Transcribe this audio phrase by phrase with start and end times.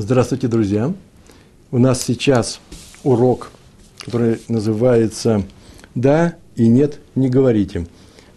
[0.00, 0.94] Здравствуйте, друзья!
[1.72, 2.60] У нас сейчас
[3.02, 3.50] урок,
[3.98, 5.42] который называется
[5.96, 7.84] «Да и нет, не говорите».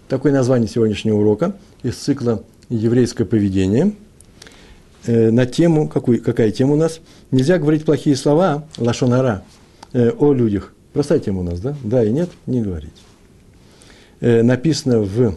[0.08, 3.94] Такое название сегодняшнего урока из цикла «Еврейское поведение»
[5.06, 7.00] э, на тему, какую, какая тема у нас?
[7.30, 9.44] Нельзя говорить плохие слова, лашонара,
[9.94, 10.74] э, о людях.
[10.94, 11.76] Простая тема у нас, да?
[11.84, 13.04] Да и нет, не говорить.
[14.20, 15.36] Э, написано в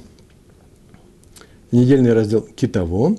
[1.70, 3.18] недельный раздел Китово,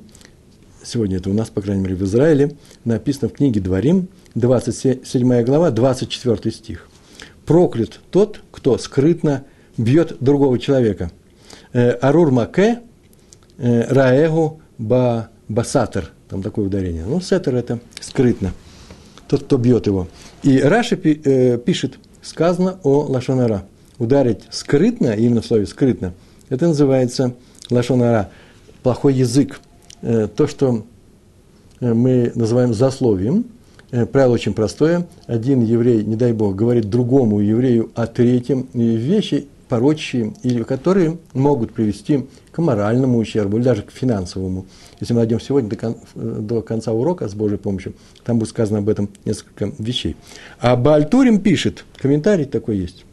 [0.85, 5.71] сегодня это у нас, по крайней мере, в Израиле, написано в книге Дворим, 27 глава,
[5.71, 6.87] 24 стих.
[7.45, 9.43] «Проклят тот, кто скрытно
[9.77, 11.11] бьет другого человека.
[11.73, 12.79] Э, Арур маке
[13.57, 16.11] э, раэгу ба, басатер».
[16.29, 17.05] Там такое ударение.
[17.05, 18.53] Ну, сетер– это скрытно.
[19.27, 20.07] Тот, кто бьет его.
[20.41, 23.65] И Раши э, пишет, сказано о лашонара.
[23.97, 26.13] Ударить скрытно, именно в слове скрытно,
[26.49, 27.33] это называется
[27.69, 28.29] лашонара,
[28.83, 29.59] плохой язык,
[30.01, 30.83] то, что
[31.79, 33.45] э, мы называем засловием.
[33.91, 35.07] Э, правило очень простое.
[35.27, 41.73] Один еврей, не дай бог, говорит другому еврею о третьем вещи порочие, или которые могут
[41.73, 44.67] привести к моральному ущербу, или даже к финансовому.
[44.99, 48.79] Если мы найдем сегодня до, кон, до конца урока с Божьей помощью, там будет сказано
[48.79, 50.15] об этом несколько вещей.
[50.59, 53.05] А Бальтурим пишет, комментарий такой есть,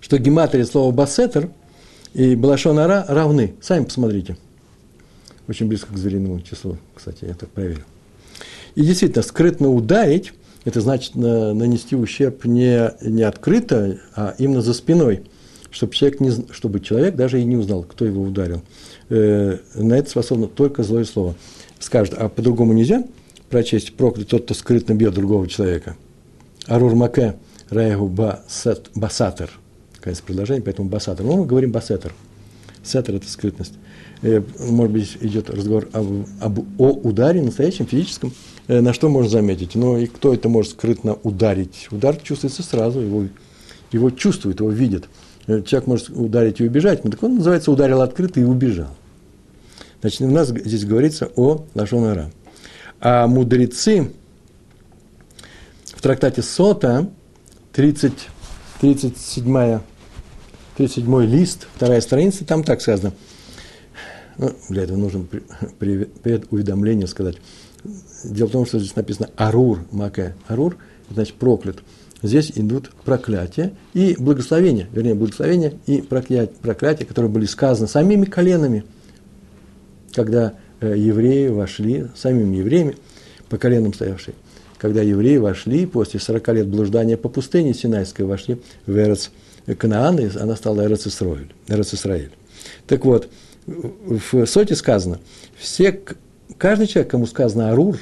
[0.00, 1.50] что гематрия слова «басетер»
[2.14, 3.54] и «балашонара» равны.
[3.60, 4.36] Сами посмотрите–
[5.48, 7.82] очень близко к звериному числу, кстати, я так проверил.
[8.74, 10.32] И действительно, скрытно ударить,
[10.64, 15.22] это значит нанести ущерб не, не открыто, а именно за спиной,
[15.70, 18.62] чтобы человек, не, чтобы человек даже и не узнал, кто его ударил.
[19.08, 21.34] Э, на это способно только злое слово.
[21.78, 23.04] Скажет, а по-другому нельзя
[23.48, 25.96] прочесть проклят тот, кто скрытно бьет другого человека.
[26.66, 27.36] Арур маке
[27.70, 29.50] раегу басатер.
[30.00, 31.24] Конец предложения, поэтому басатер.
[31.24, 32.12] Ну, мы говорим басетер.
[32.88, 33.74] Сетер– это скрытность.
[34.22, 38.32] Э, может быть, идет разговор об, об, о ударе, настоящем, физическом,
[38.66, 39.74] э, на что можно заметить.
[39.74, 41.88] Но и кто это может скрытно ударить?
[41.90, 43.26] Удар чувствуется сразу, его,
[43.92, 45.08] его чувствует, его видит.
[45.46, 48.90] Э, человек может ударить и убежать, но так он называется ударил открыто и убежал.
[50.00, 52.30] Значит, у нас здесь говорится о Лашонара.
[53.00, 54.12] А мудрецы
[55.94, 57.10] в трактате Сота,
[57.72, 58.12] 30,
[58.80, 59.80] 37,
[60.78, 63.12] 37 лист, вторая страница, там так сказано–
[64.38, 65.26] ну, для этого нужно
[65.78, 67.36] предуведомление сказать.
[68.24, 70.34] Дело в том, что здесь написано «арур маке».
[70.46, 70.76] «Арур»
[71.10, 71.78] значит проклят.
[72.22, 78.84] Здесь идут проклятия и благословения, вернее, благословения и проклятия, проклятия, которые были сказаны самими коленами,
[80.12, 82.96] когда э, евреи вошли, самими евреями,
[83.48, 84.34] по коленам стоявшие,
[84.78, 89.30] когда евреи вошли после 40 лет блуждания по пустыне Синайской, вошли в Эрец
[89.74, 91.52] Канаан, и она стала Эрец Исраиль.
[91.68, 92.32] Эрец Исраиль.
[92.86, 93.28] Так вот,
[93.66, 95.20] в соте сказано,
[95.56, 96.00] все,
[96.56, 97.98] каждый человек, кому сказано арур,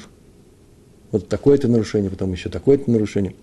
[1.11, 3.35] вот такое-то нарушение, потом еще такое-то нарушение,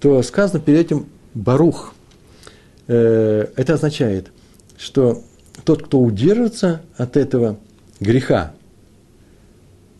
[0.00, 1.94] то сказано перед этим барух.
[2.86, 4.28] Э, это означает,
[4.76, 5.22] что
[5.64, 7.58] тот, кто удержится от этого
[8.00, 8.54] греха,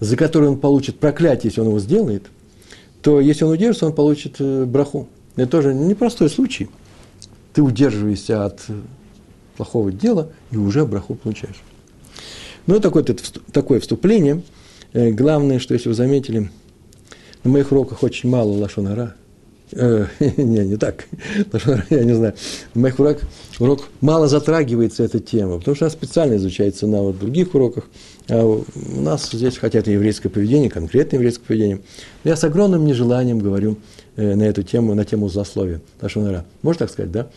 [0.00, 2.25] за который он получит проклятие, если он его сделает,
[3.03, 5.09] то если он удержится, он получит э, браху.
[5.37, 6.69] Это тоже непростой случай.
[7.54, 8.66] Ты удерживаешься от
[9.56, 11.62] плохого дела, и уже браху получаешь.
[12.66, 13.04] Ну, такое,
[13.53, 14.42] такое вступление.
[14.92, 16.50] Э, главное, что, если вы заметили,
[17.44, 19.14] на моих уроках очень мало лашонара.
[19.75, 21.07] Э, не, не так.
[21.91, 22.35] Я не знаю.
[22.75, 23.25] На моих уроках
[23.59, 27.85] урок мало затрагивается эта тема, потому что она специально изучается на вот других уроках.
[28.29, 28.65] А у
[29.01, 31.81] нас здесь, хотя это еврейское поведение, конкретное еврейское поведение,
[32.25, 33.77] я с огромным нежеланием говорю
[34.17, 35.81] э, на эту тему, на тему злословия.
[36.01, 36.45] Лашонара.
[36.62, 37.29] Можно так сказать, да?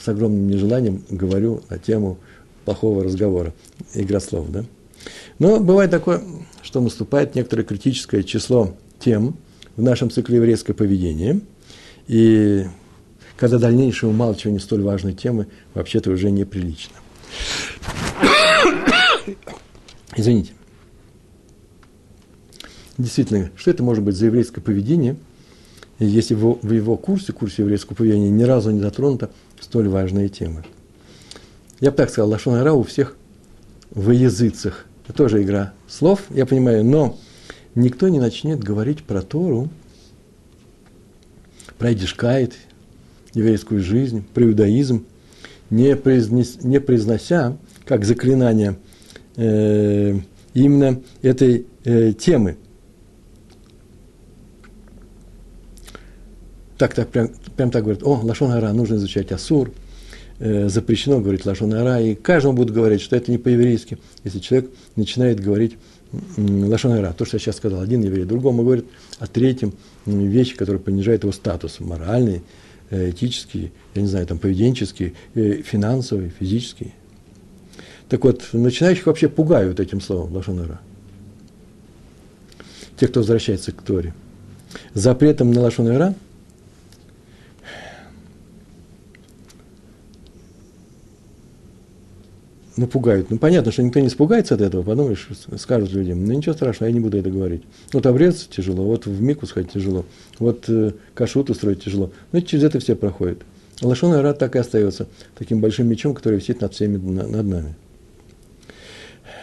[0.00, 2.18] с огромным нежеланием говорю на тему
[2.64, 3.52] плохого разговора,
[3.94, 4.64] игра слов, да.
[5.38, 6.22] Но бывает такое,
[6.62, 9.36] что наступает некоторое критическое число тем
[9.76, 11.40] в нашем цикле еврейское поведение,
[12.06, 12.66] и
[13.36, 16.94] когда дальнейшее умалчивание столь важной темы вообще-то уже неприлично.
[20.16, 20.52] Извините.
[22.96, 25.16] Действительно, что это может быть за еврейское поведение,
[25.98, 29.30] если в его курсе, курсе еврейского поведения, ни разу не затронуто
[29.60, 30.64] столь важные темы.
[31.80, 33.16] Я бы так сказал, Лашон у всех
[33.90, 34.86] в языцах.
[35.04, 37.18] Это тоже игра слов, я понимаю, но
[37.74, 39.68] никто не начнет говорить про Тору,
[41.78, 42.54] про Эдишкайт,
[43.34, 45.04] еврейскую жизнь, про иудаизм,
[45.70, 48.76] не, произнес, не произнося, как заклинание,
[49.36, 50.18] э,
[50.54, 52.56] именно этой э, темы.
[56.78, 59.72] Так, так, прям, прям так говорит, о, Лашон Ара, нужно изучать Асур,
[60.38, 64.70] э, запрещено говорить Лашон Ара, и каждому будет говорить, что это не по-еврейски, если человек
[64.96, 65.76] начинает говорить
[66.36, 68.86] Лашонара, то, что я сейчас сказал, один еврей другому говорит
[69.18, 69.72] о третьем
[70.06, 72.42] вещи, которая понижает его статус моральный,
[72.90, 76.92] э, этический, я не знаю, там, поведенческий, э, финансовый, физический.
[78.08, 80.80] Так вот, начинающих вообще пугают этим словом Лашонара.
[82.96, 84.14] Те, кто возвращается к Торе.
[84.92, 86.14] Запретом на Лашонара
[92.76, 93.30] напугают.
[93.30, 96.94] Ну, понятно, что никто не испугается от этого, подумаешь, скажут людям, ну, ничего страшного, я
[96.94, 97.62] не буду это говорить.
[97.92, 100.04] Вот обрезаться тяжело, вот в мику сходить тяжело,
[100.38, 102.10] вот э, кашут устроить тяжело.
[102.32, 103.38] Ну, через это все проходят.
[103.80, 107.74] Лошон Ара так и остается таким большим мечом, который висит над всеми, над нами.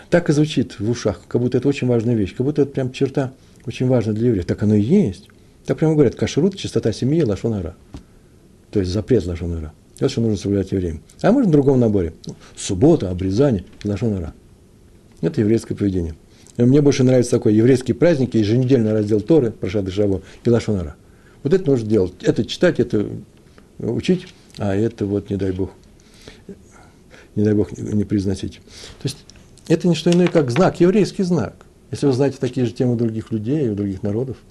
[0.09, 2.91] Так и звучит в ушах, как будто это очень важная вещь, как будто это прям
[2.91, 3.33] черта
[3.65, 4.45] очень важная для евреев.
[4.45, 5.27] Так оно и есть.
[5.65, 7.75] Так прямо говорят, кашрут, чистота семьи, лошон Ара.
[8.71, 11.01] То есть запрет лошон Вот что нужно соблюдать евреям.
[11.21, 12.13] А можно в другом наборе.
[12.55, 14.33] Суббота, обрезание, лошонара.
[15.21, 16.15] Это еврейское поведение.
[16.57, 20.95] И мне больше нравится такой еврейский праздник, еженедельный раздел Торы, Прошады Шаво и Лашонара.
[21.43, 22.13] Вот это нужно делать.
[22.21, 23.07] Это читать, это
[23.79, 24.27] учить,
[24.57, 25.71] а это вот, не дай Бог,
[27.35, 28.55] не дай Бог не произносить.
[29.01, 29.17] То есть
[29.67, 31.65] это не что иное, как знак, еврейский знак.
[31.89, 34.37] Если вы знаете такие же темы других людей и у других народов–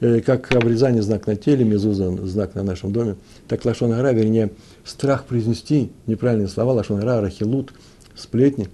[0.00, 3.16] как обрезание знак на теле, мезуза знак на нашем доме,
[3.48, 4.50] так лашон ара, вернее,
[4.84, 7.72] страх произнести неправильные слова, лашон ара, рахилут,
[8.14, 8.68] сплетни.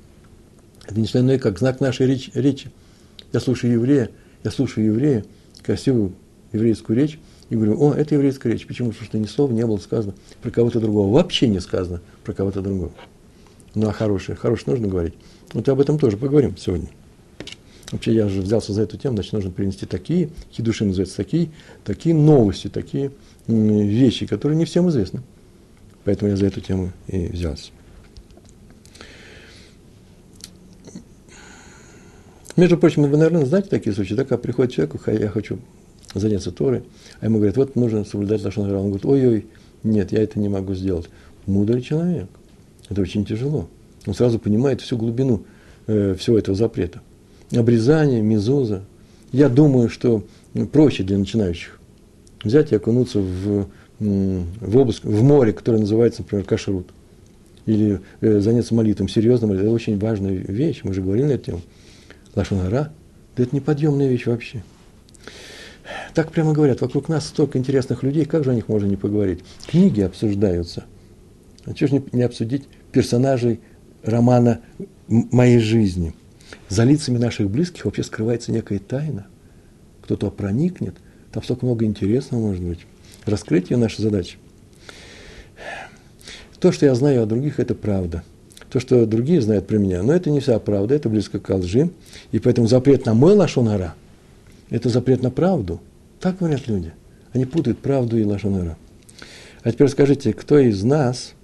[0.85, 2.71] Это не что иное, как знак нашей речи, речи.
[3.33, 4.11] Я слушаю еврея,
[4.43, 5.25] я слушаю еврея,
[5.63, 6.13] красивую
[6.53, 7.19] еврейскую речь,
[7.51, 8.67] и говорю, о, это еврейская речь.
[8.67, 8.91] Почему?
[8.91, 11.13] Потому что ни слова не было сказано про кого-то другого.
[11.13, 12.93] Вообще не сказано про кого-то другого.
[13.75, 15.15] Ну, а хорошее, хорошее нужно говорить.
[15.53, 16.89] Вот об этом тоже поговорим сегодня.
[17.93, 21.51] Вообще я же взялся за эту тему, значит, нужно принести такие, хидуши называются, такие,
[21.85, 23.13] такие новости, такие
[23.47, 25.21] вещи, которые не всем известны.
[26.05, 27.71] Поэтому я за эту тему и взялся.
[32.57, 35.59] Между прочим, вы, наверное, знаете такие случаи, да, когда приходит человек, я хочу
[36.15, 36.85] заняться Торой,
[37.21, 39.47] а ему говорят, вот нужно соблюдать Лашон Он говорит, ой-ой,
[39.83, 41.09] нет, я это не могу сделать.
[41.45, 42.29] Мудрый человек.
[42.89, 43.69] Это очень тяжело.
[44.07, 45.45] Он сразу понимает всю глубину
[45.87, 47.03] э, всего этого запрета
[47.55, 48.85] обрезание, мезуза.
[49.33, 50.25] Я думаю, что
[50.73, 51.81] проще для начинающих
[52.43, 53.67] взять и окунуться в,
[53.99, 56.89] в область, в море, которое называется, например, кашрут.
[57.65, 59.69] Или э, заняться молитвом, серьезно молитвой.
[59.69, 61.61] Это очень важная вещь, мы же говорили на эту тему.
[62.35, 62.93] Лашонара,
[63.37, 64.65] да это неподъемная вещь вообще.
[66.15, 69.41] Так прямо говорят, вокруг нас столько интересных людей, как же о них можно не поговорить?
[69.67, 70.85] Книги обсуждаются.
[71.65, 73.61] А чего же не, не обсудить персонажей
[74.03, 74.61] романа
[75.07, 76.15] «Моей жизни»?
[76.69, 79.27] За лицами наших близких вообще скрывается некая тайна.
[80.03, 80.95] Кто-то проникнет,
[81.33, 82.81] там столько много интересного может быть.
[83.25, 84.37] Раскрыть ее наша задача.
[86.59, 88.23] То, что я знаю о других, это правда.
[88.71, 91.91] То, что другие знают про меня, но это не вся правда, это близко к лжи.
[92.31, 93.95] И поэтому запрет на мой лашонара–
[94.73, 95.83] это запрет на правду.
[96.19, 96.95] Так говорят люди.
[97.35, 98.79] Они путают правду и лашонара.
[99.63, 101.35] А теперь скажите, кто из нас,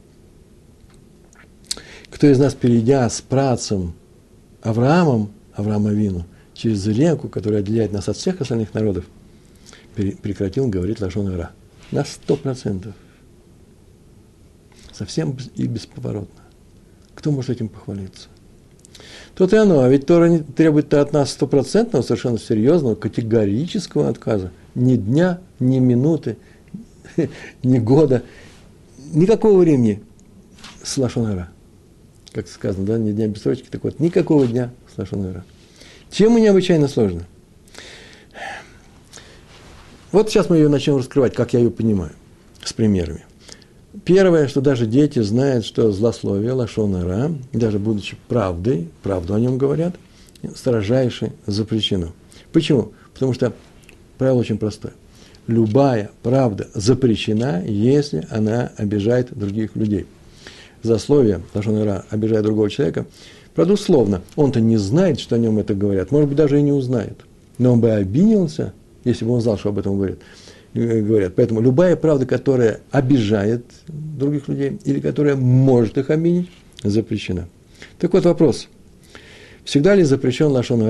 [2.08, 3.92] кто из нас, перейдя с працем
[4.62, 6.24] Авраамом, Авраама Вину,
[6.54, 9.04] через реку, которая отделяет нас от всех остальных народов,
[9.94, 11.50] прекратил говорить Лашон Ара.
[11.90, 12.94] На сто процентов.
[14.92, 16.42] Совсем и бесповоротно.
[17.14, 18.28] Кто может этим похвалиться?
[19.34, 19.80] Тут и оно.
[19.80, 24.50] А ведь Тора требует от нас стопроцентного, совершенно серьезного, категорического отказа.
[24.74, 26.36] Ни дня, ни минуты,
[27.62, 28.22] ни года,
[29.12, 30.02] никакого времени
[30.82, 31.50] с Лашонара
[32.32, 35.42] как сказано, да, ни дня без строчки, так вот, никакого дня с Лашон
[36.10, 37.26] Тема необычайно сложно.
[40.10, 42.12] Вот сейчас мы ее начнем раскрывать, как я ее понимаю,
[42.64, 43.24] с примерами.
[44.04, 49.96] Первое, что даже дети знают, что злословие, лашонара, даже будучи правдой, правду о нем говорят,
[50.54, 52.12] строжайше запрещено.
[52.52, 52.92] Почему?
[53.12, 53.52] Потому что
[54.16, 54.92] правило очень простое.
[55.46, 60.06] Любая правда запрещена, если она обижает других людей–
[60.82, 63.06] засловие, Лашонара, обижая другого человека,
[63.54, 66.72] правда, условно, он-то не знает, что о нем это говорят, может быть, даже и не
[66.72, 67.18] узнает.
[67.58, 68.72] Но он бы обиделся,
[69.04, 70.18] если бы он знал, что об этом говорят.
[70.74, 71.34] Э, говорят.
[71.34, 76.50] Поэтому любая правда, которая обижает других людей или которая может их обидеть,
[76.82, 77.48] запрещена.
[77.98, 78.68] Так вот вопрос.
[79.64, 80.82] Всегда ли запрещен лашон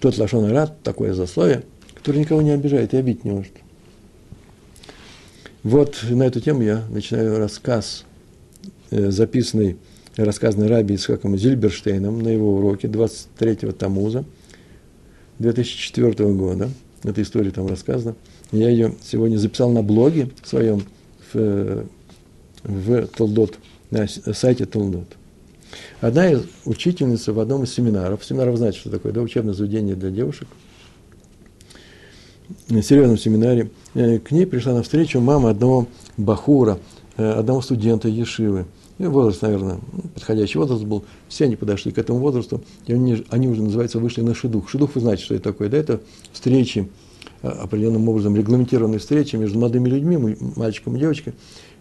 [0.00, 3.52] тот лашон такое засловие, который никого не обижает и обидеть не может?
[5.64, 8.04] Вот на эту тему я начинаю рассказ,
[8.90, 9.76] э, записанный,
[10.16, 14.24] рассказанный Раби Исхаком Зильберштейном на его уроке 23-го Тамуза
[15.40, 16.70] 2004 года.
[17.02, 18.14] Эта история там рассказана.
[18.52, 20.82] Я ее сегодня записал на блоге своем
[21.32, 21.84] в,
[22.62, 23.58] в Толдот,
[23.90, 25.08] на сайте Толдот.
[26.00, 29.96] Одна из учительниц в одном из семинаров, семинар, вы знаете, что такое, да, учебное заведение
[29.96, 30.48] для девушек,
[32.82, 35.86] серьезном семинаре, э, к ней пришла навстречу мама одного
[36.16, 36.78] бахура,
[37.16, 38.66] э, одного студента Ешивы.
[38.98, 39.78] И возраст, наверное,
[40.14, 41.04] подходящий возраст был.
[41.28, 44.68] Все они подошли к этому возрасту, и они, они уже, называется, вышли на шедух.
[44.68, 46.00] Шедух, вы знаете, что это такое, да, это
[46.32, 46.88] встречи,
[47.42, 51.34] э, определенным образом регламентированные встречи между молодыми людьми, мальчиком и девочкой,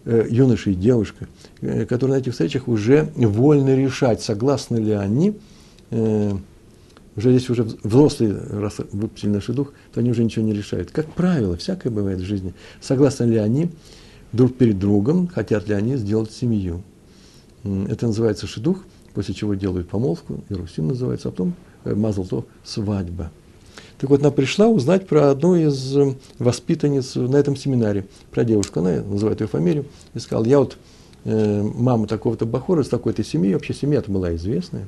[0.06, 1.28] юношей и девушкой,
[1.60, 5.36] которые на этих встречах уже вольно решать, согласны ли они
[7.18, 10.92] уже если уже взрослые, раз выпустили наши дух, то они уже ничего не решают.
[10.92, 12.54] Как правило, всякое бывает в жизни.
[12.80, 13.72] Согласны ли они
[14.32, 16.84] друг перед другом, хотят ли они сделать семью.
[17.64, 18.84] Это называется шедух,
[19.14, 21.56] после чего делают помолвку, Иерусалим называется, а потом
[21.86, 23.32] э, мазал свадьба.
[23.98, 28.80] Так вот, она пришла узнать про одну из э, воспитанниц на этом семинаре, про девушку,
[28.80, 30.78] она называет ее фамилию, и сказала, я вот
[31.26, 34.86] э, мама такого-то Бахора, из такой-то семьи, вообще семья-то была известная,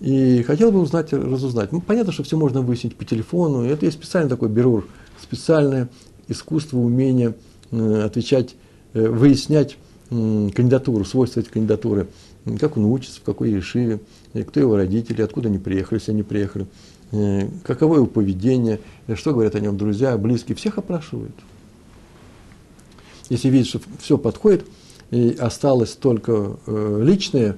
[0.00, 1.72] и хотел бы узнать, разузнать.
[1.72, 3.64] Ну, понятно, что все можно выяснить по телефону.
[3.64, 4.86] Это есть специальный такой берур,
[5.22, 5.88] специальное
[6.28, 7.34] искусство, умение
[7.70, 8.56] э, отвечать,
[8.92, 9.76] э, выяснять
[10.10, 12.08] кандидатуру, свойства этой кандидатуры.
[12.60, 14.00] Как он учится, в какой решиве,
[14.32, 16.66] э, кто его родители, откуда они приехали, если они приехали,
[17.62, 18.80] каково его поведение,
[19.14, 20.56] что говорят о нем друзья, близкие.
[20.56, 21.34] Всех опрашивают.
[23.28, 24.66] Если видят, что все подходит,
[25.10, 27.56] и осталось только личное,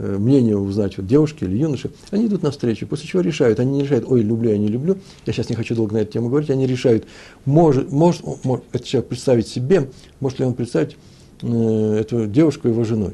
[0.00, 4.06] мнение узнать вот девушки или юноши, они идут навстречу, после чего решают, они не решают,
[4.08, 6.66] ой, люблю, я не люблю, я сейчас не хочу долго на эту тему говорить, они
[6.66, 7.04] решают,
[7.44, 9.90] может, может, может этот человек представить себе,
[10.20, 10.96] может ли он представить
[11.42, 13.12] э, эту девушку его женой.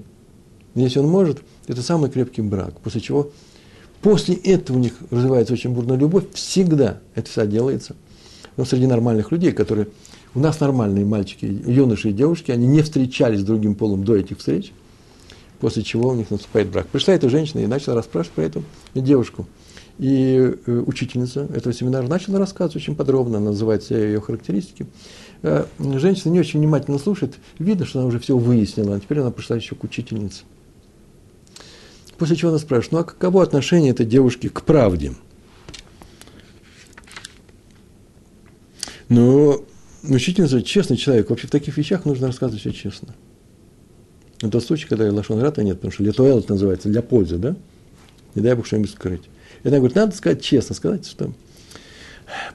[0.75, 3.31] Если он может, это самый крепкий брак, после чего
[4.01, 7.97] после этого у них развивается очень бурная любовь, всегда это все делается.
[8.57, 9.89] Но среди нормальных людей, которые,
[10.35, 14.39] у нас нормальные мальчики, юноши и девушки, они не встречались с другим полом до этих
[14.39, 14.73] встреч–
[15.61, 16.87] после чего у них наступает брак.
[16.89, 19.47] Пришла эта женщина и начала расспрашивать про эту девушку.
[19.99, 24.87] И э, учительница этого семинара начала рассказывать очень подробно, она называет все ее характеристики.
[25.43, 29.31] Э, женщина не очень внимательно слушает, видно, что она уже все выяснила, а теперь она
[29.31, 30.45] пришла еще к учительнице.
[32.19, 35.15] После чего она спрашивает, ну а каково отношение этой девушки к правде?
[39.09, 39.63] Но
[40.03, 43.15] учительница честный человек, вообще в таких вещах нужно рассказывать все честно–
[44.39, 47.57] это тот случай, когда лошон рата нет, потому что литуэл это называется для пользы, да?
[48.35, 49.23] Не дай бог что-нибудь скрыть.
[49.63, 51.33] И она говорит, надо сказать честно, сказать, что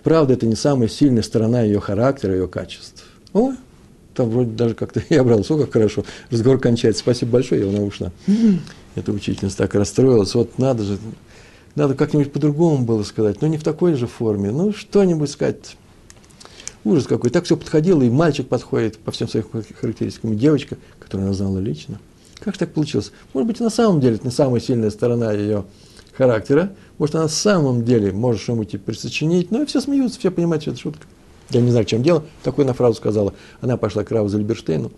[0.04, 3.06] правда это не самая сильная сторона ее характера, ее качеств.
[3.34, 3.54] О,
[4.14, 8.12] там вроде даже как-то я брал, сколько хорошо, разговор кончается, спасибо большое, и она ушла.
[8.96, 11.00] Эта учительница так расстроилась, вот надо же,
[11.76, 15.78] надо как-нибудь по-другому было сказать, но не в такой же форме, ну что-нибудь сказать.
[16.84, 19.46] Ужас какой, так все подходило, и мальчик подходит по всем своим
[19.80, 20.78] характеристикам, и девочка,
[21.12, 22.00] которую она знала лично.
[22.40, 23.12] Как так получилось?
[23.34, 25.66] Может быть, на самом деле это не самая сильная сторона ее
[26.14, 26.72] характера.
[26.98, 29.52] Может, она на самом деле может что-нибудь присочинить.
[29.52, 31.06] Но все смеются, все понимают, что это шутка.
[31.50, 32.24] Я не знаю, чем дело.
[32.44, 33.34] Такую на фразу сказала.
[33.60, 34.94] Она пошла к Раву Зальберштейну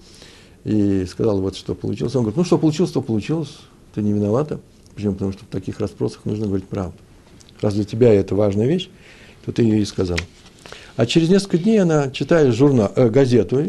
[0.66, 2.16] и сказала, вот что получилось.
[2.16, 3.58] Он говорит, ну что получилось, то получилось.
[3.96, 4.60] Ты не виновата.
[4.94, 5.14] Почему?
[5.14, 6.94] Потому что в таких расспросах нужно говорить правду.
[7.60, 8.88] Раз для тебя это важная вещь,
[9.46, 10.20] то ты ее и сказал.
[10.96, 13.64] А через несколько дней она читает журнал, э, газету,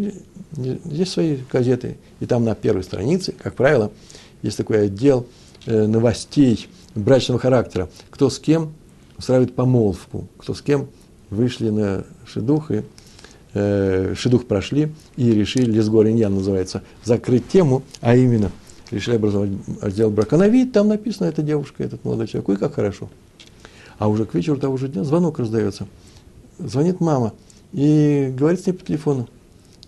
[0.56, 3.90] есть свои газеты, и там на первой странице, как правило,
[4.42, 5.26] есть такой отдел
[5.66, 7.88] э, новостей брачного характера.
[8.10, 8.72] Кто с кем
[9.16, 10.88] устраивает помолвку, кто с кем
[11.30, 12.82] вышли на шедух, и
[13.54, 18.50] э, шедух прошли и решили, лесгор иньян называется, закрыть тему, а именно
[18.90, 20.36] решили образовать отдел брака.
[20.36, 23.08] На вид там написано, эта девушка, этот молодой человек, ой, как хорошо.
[23.98, 25.86] А уже к вечеру того же дня звонок раздается.
[26.58, 27.32] Звонит мама
[27.72, 29.28] и говорит с ней по телефону.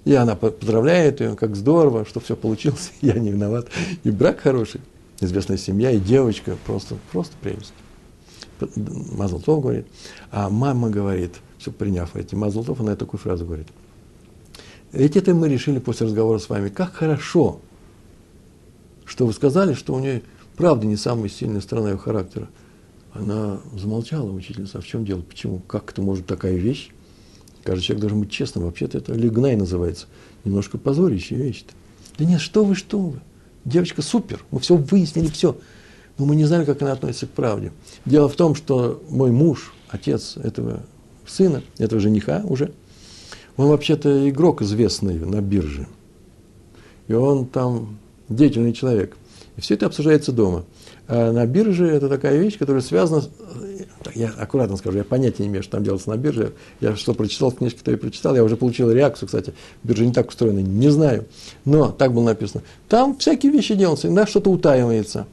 [0.06, 3.66] И она поздравляет ее, как здорово, что все получилось, я не виноват.
[4.04, 4.80] И брак хороший,
[5.20, 7.74] известная семья, и девочка, просто, просто прелесть.
[8.76, 9.88] Мазлтов говорит.
[10.30, 13.66] А мама говорит, все приняв эти Мазлтов, она такую фразу говорит.
[14.92, 16.68] Ведь это мы решили после разговора с вами.
[16.68, 17.60] Как хорошо,
[19.04, 20.22] что вы сказали, что у нее
[20.56, 22.48] правда не самая сильная сторона ее характера.
[23.12, 24.78] Она замолчала, учительница.
[24.78, 25.22] А в чем дело?
[25.22, 25.58] Почему?
[25.58, 26.92] Как это может такая вещь?
[27.66, 28.64] Каждый человек должен быть честным.
[28.64, 30.06] Вообще-то это лигнай называется.
[30.44, 31.74] Немножко позорящая вещь-то.
[32.16, 33.20] Да нет, что вы, что вы.
[33.64, 34.44] Девочка супер.
[34.52, 35.58] Мы все выяснили, все.
[36.16, 37.72] Но мы не знали, как она относится к правде.
[38.04, 40.84] Дело в том, что мой муж, отец этого
[41.26, 42.72] сына, этого жениха уже,
[43.56, 45.88] он вообще-то игрок известный на бирже.
[47.08, 49.16] И он там деятельный человек.
[49.56, 50.64] И все это обсуждается дома.
[51.08, 53.22] А на бирже это такая вещь, которая связана
[54.14, 56.52] я аккуратно скажу, я понятия не имею, что там делается на бирже.
[56.80, 58.34] Я что прочитал в книжке, то и прочитал.
[58.34, 59.54] Я уже получил реакцию, кстати.
[59.82, 61.26] Биржа не так устроена, не знаю.
[61.64, 62.62] Но так было написано.
[62.88, 65.26] Там всякие вещи делаются, иногда что-то утаивается.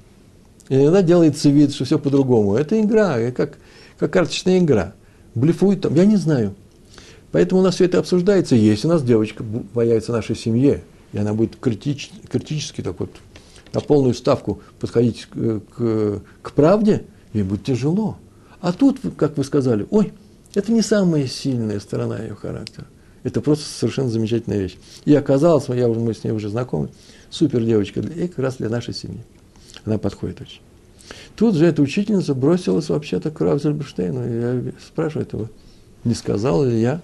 [0.70, 2.56] Иногда делается вид, что все по-другому.
[2.56, 3.58] Это игра, как,
[3.98, 4.94] как карточная игра.
[5.36, 6.56] Блефует там, я не знаю.
[7.32, 8.56] Поэтому у нас все это обсуждается.
[8.56, 13.10] Если у нас девочка появится в нашей семье, и она будет критич, критически так вот
[13.74, 18.18] на полную ставку подходить к, к, к правде, ей будет тяжело.
[18.62, 20.14] А тут, как вы сказали, ой,
[20.54, 22.86] это не самая сильная сторона ее характера.
[23.24, 24.78] Это просто совершенно замечательная вещь.
[25.06, 26.90] И оказалось, я, мы с ней уже знакомы,
[27.30, 29.24] супер девочка, и как раз для нашей семьи.
[29.86, 30.62] Она подходит очень.
[31.36, 34.66] Тут же эта учительница бросилась вообще-то к Раву Зельберштейну.
[34.66, 35.50] Я спрашиваю этого,
[36.04, 37.02] не сказал ли я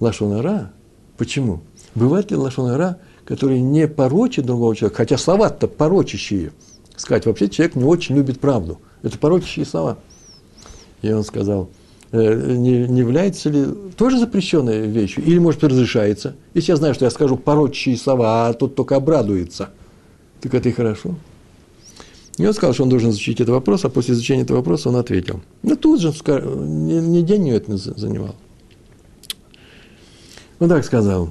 [0.00, 0.70] лашонара?
[1.16, 1.60] Почему?
[1.94, 2.98] Бывает ли лашонара,
[3.28, 6.52] который не порочит другого человека, хотя слова-то порочащие.
[6.96, 8.80] Сказать, вообще человек не очень любит правду.
[9.02, 9.98] Это порочащие слова.
[11.02, 11.68] И он сказал,
[12.10, 13.66] э, не, не является ли
[13.98, 16.36] тоже запрещенной вещью, или, может, разрешается.
[16.54, 19.68] Если я знаю, что я скажу порочащие слова, а тот только обрадуется,
[20.40, 21.14] так это и хорошо.
[22.38, 24.96] И он сказал, что он должен изучить этот вопрос, а после изучения этого вопроса он
[24.96, 25.42] ответил.
[25.62, 26.14] Ну, тут же,
[26.64, 28.36] не, не день ее это занимал.
[30.60, 31.30] Он так сказал.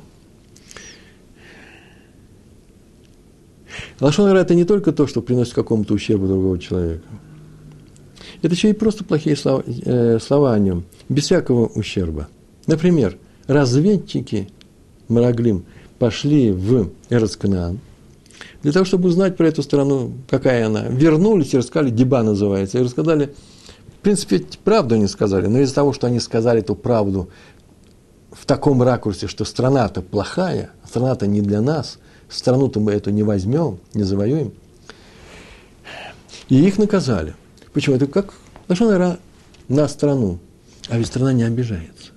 [4.00, 7.04] Лошонара– это не только то, что приносит какому-то ущербу другого человека.
[8.42, 12.27] Это еще и просто плохие слова, э, слова о нем, без всякого ущерба.
[12.68, 14.50] Например, разведчики
[15.08, 15.66] Мараглим
[15.98, 17.80] пошли в Эрцканаан,
[18.62, 20.84] для того, чтобы узнать про эту страну, какая она.
[20.88, 23.34] Вернулись и рассказали, Диба называется, и рассказали,
[24.00, 27.30] в принципе, правду они сказали, но из-за того, что они сказали эту правду
[28.32, 31.98] в таком ракурсе, что страна-то плохая, страна-то не для нас,
[32.29, 34.53] страну-то мы эту не возьмем, не завоюем,
[36.50, 37.36] и их наказали.
[37.74, 37.96] Почему?
[37.96, 38.34] Это как
[38.67, 39.19] Лашонара
[39.67, 40.39] на страну,
[40.89, 42.12] а ведь страна не обижается.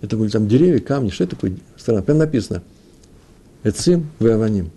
[0.00, 2.02] Это были там деревья, камни, что это такое страна?
[2.02, 2.62] Прям написано.
[3.64, 4.70] Эцим, Веаваним.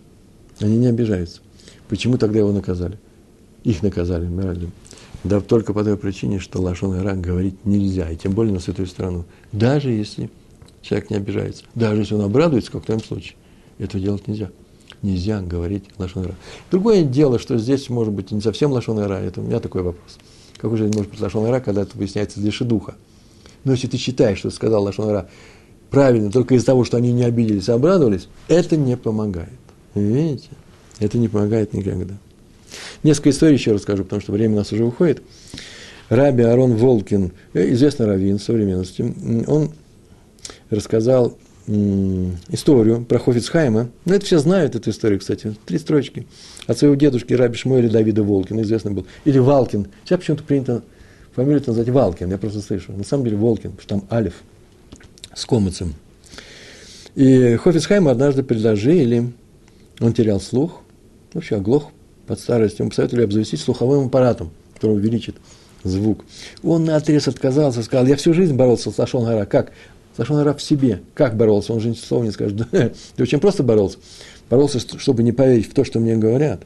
[0.60, 1.42] Они не обижаются.
[1.90, 2.98] Почему тогда его наказали?
[3.64, 4.72] Их наказали, Миралим.
[5.24, 8.88] Да только по той причине, что Лашон Ира говорить нельзя, и тем более на святую
[8.88, 9.26] страну.
[9.52, 10.32] Даже если
[10.82, 13.36] человек не обижается, даже если он обрадуется, как в том случае,
[13.82, 14.50] этого делать нельзя.
[15.02, 16.36] Нельзя говорить Лашон Ира.
[16.70, 20.18] Другое дело, что здесь может быть не совсем Лашон Ира, это у меня такой вопрос.
[20.58, 22.96] Как уже может быть Лашон Ира, когда это выясняется из духа.
[23.64, 25.28] Но если ты считаешь, что сказал Лашон Ира
[25.90, 29.50] правильно, только из-за того, что они не обиделись, а обрадовались, это не помогает.
[29.96, 30.50] Видите?
[31.00, 32.16] Это не помогает никогда.
[33.04, 35.24] Несколько историй еще расскажу, потому что время у нас уже уходит.
[36.10, 39.14] Раби Арон Волкин, э, известный раввин современности,
[39.48, 39.72] он
[40.70, 43.90] рассказал историю про Хофицхайма.
[44.06, 45.56] Ну, это все знают эту историю, кстати.
[45.66, 46.28] Три строчки.
[46.68, 49.06] От своего дедушки Раби Шмуэля Давида Волкина, известный был.
[49.26, 49.88] Или Валкин.
[50.04, 50.84] Сейчас почему-то принято
[51.36, 52.94] фамилию назвать Валкин, я просто слышу.
[52.94, 54.42] На самом деле Волкин, потому что там Алиф
[55.34, 55.94] с комицем.
[57.16, 59.32] И Хофицхайму однажды предложили
[60.02, 60.82] он терял слух,
[61.34, 61.92] вообще оглох
[62.26, 62.80] под старость.
[62.80, 65.36] Ему посоветовали обзавестись слуховым аппаратом, который увеличит
[65.84, 66.26] звук.
[66.64, 69.46] Он на отрез отказался, сказал, я всю жизнь боролся с Лашон Гара.
[69.46, 69.72] Как?
[70.22, 71.02] Лашон Гара в себе.
[71.14, 71.74] Как боролся?
[71.74, 72.70] Он же слова не скажет.
[72.72, 73.98] Ты очень просто боролся.
[74.50, 76.64] Боролся, чтобы не поверить в то, что мне говорят,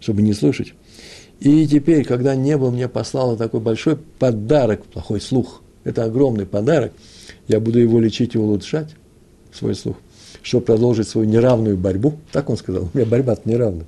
[0.00, 0.74] чтобы не слышать.
[1.40, 6.92] И теперь, когда небо мне послало такой большой подарок, плохой слух, это огромный подарок,
[7.48, 8.88] я буду его лечить и улучшать,
[9.52, 9.96] свой слух
[10.42, 12.14] чтобы продолжить свою неравную борьбу.
[12.32, 13.84] Так он сказал, у меня борьба-то неравна.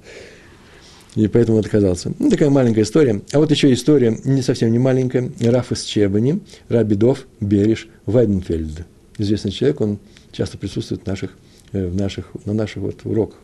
[1.15, 2.13] И поэтому отказался.
[2.19, 3.21] Ну, такая маленькая история.
[3.33, 5.31] А вот еще история, не совсем не маленькая.
[5.41, 8.87] Раф из Чебани, Рабидов, Бериш, Вайденфельд.
[9.19, 9.99] Известный человек, он
[10.33, 11.33] часто присутствует в наших,
[11.73, 13.39] э, в наших, на наших вот уроках.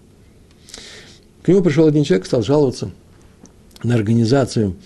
[1.43, 2.91] К нему пришел один человек, стал жаловаться
[3.83, 4.77] на организацию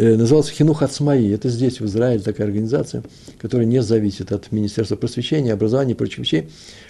[0.00, 1.32] назывался Хинух Ацмаи.
[1.32, 3.02] Это здесь, в Израиле, такая организация,
[3.38, 6.48] которая не зависит от Министерства просвещения, образования и прочих вещей.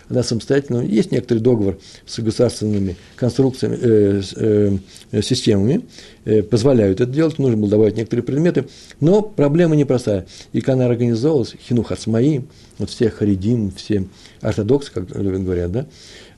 [0.09, 0.81] Она самостоятельно.
[0.81, 4.79] Есть некоторый договор с государственными конструкциями, э, э,
[5.13, 5.83] э, системами,
[6.25, 8.67] э, позволяют это делать, нужно было добавить некоторые предметы,
[9.01, 10.27] но проблема непростая.
[10.53, 12.45] И когда она организовалась, Хинух Ацмаи,
[12.79, 14.05] вот все харидим, все
[14.41, 15.87] ортодоксы, как говорят, да,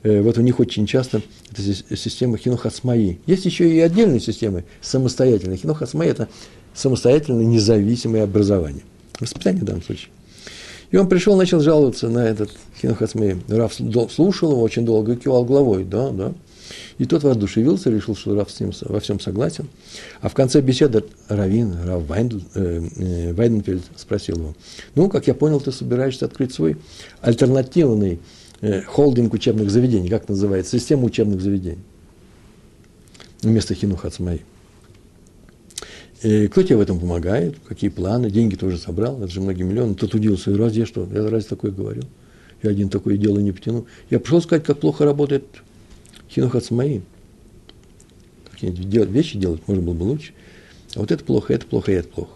[0.03, 1.63] Э, вот у них очень часто это
[1.97, 3.19] система хинохасмаи.
[3.27, 5.59] Есть еще и отдельные системы самостоятельные.
[5.59, 6.29] Хинохасмаи– это
[6.75, 8.83] самостоятельное независимое образование.
[9.21, 10.11] Воспитание в данном случае.
[10.91, 13.37] И он пришел, начал жаловаться на этот хинохасмей.
[13.49, 13.75] Раф
[14.11, 15.85] слушал его очень долго и кивал головой.
[15.85, 16.33] Да, да.
[16.99, 19.69] И тот воодушевился, решил, что Раф с ним во всем согласен.
[20.21, 24.55] А в конце беседы Равин, Раф э, э, Вайденфельд спросил его,
[24.95, 26.77] ну, как я понял, ты собираешься открыть свой
[27.21, 28.21] альтернативный
[28.63, 31.83] Э, холдинг учебных заведений, как называется, система учебных заведений.
[33.43, 34.43] Вместо хинуха ацмаи.
[36.23, 37.57] Кто тебе в этом помогает?
[37.67, 38.31] Какие планы?
[38.31, 39.97] Деньги тоже собрал, это же многие миллионы.
[39.97, 41.09] Тот удивился, раз я что?
[41.13, 42.05] Я раз такое говорил.
[42.63, 43.87] Я один такое дело не потяну.
[44.09, 45.45] Я пришел сказать, как плохо работает
[46.31, 47.01] хинух мои.
[48.53, 50.33] Какие-нибудь вещи делать можно было бы лучше.
[50.95, 52.33] А вот это плохо, это плохо, и это плохо.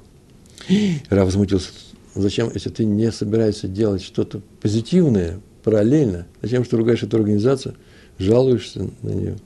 [1.08, 1.70] Рав возмутился.
[2.16, 7.76] Зачем, если ты не собираешься делать что-то позитивное, параллельно, зачем что ругаешь эту организацию,
[8.18, 9.36] жалуешься на нее?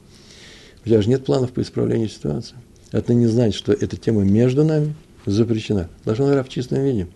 [0.82, 2.54] У тебя же нет планов по исправлению ситуации.
[2.92, 4.94] Это не значит, что эта тема между нами
[5.26, 5.88] запрещена.
[6.04, 7.06] Должен Рав в чистом виде.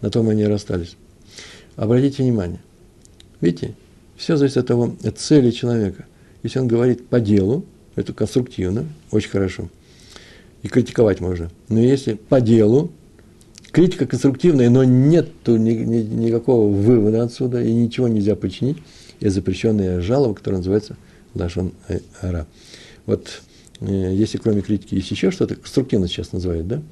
[0.00, 0.96] На том они и расстались.
[1.76, 2.60] Обратите внимание.
[3.40, 3.74] Видите,
[4.16, 6.06] все зависит от того, от цели человека.
[6.42, 7.64] Если он говорит по делу,
[7.94, 9.68] это конструктивно, очень хорошо.
[10.62, 11.50] И критиковать можно.
[11.68, 12.90] Но если по делу,
[13.70, 18.78] критика конструктивная, но нет ни, ни, никакого вывода отсюда, и ничего нельзя починить,
[19.20, 20.96] и запрещенная жалоба, которая называется
[21.34, 21.72] Лашон
[22.20, 22.46] Ара.
[23.06, 23.42] Вот
[23.80, 26.82] если кроме критики есть еще что-то, конструктивно сейчас называют, да?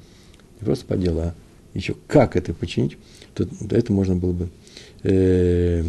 [0.59, 1.35] Не просто по делу, а
[1.73, 2.97] еще как это починить,
[3.33, 4.49] то это можно было бы,
[5.03, 5.83] э,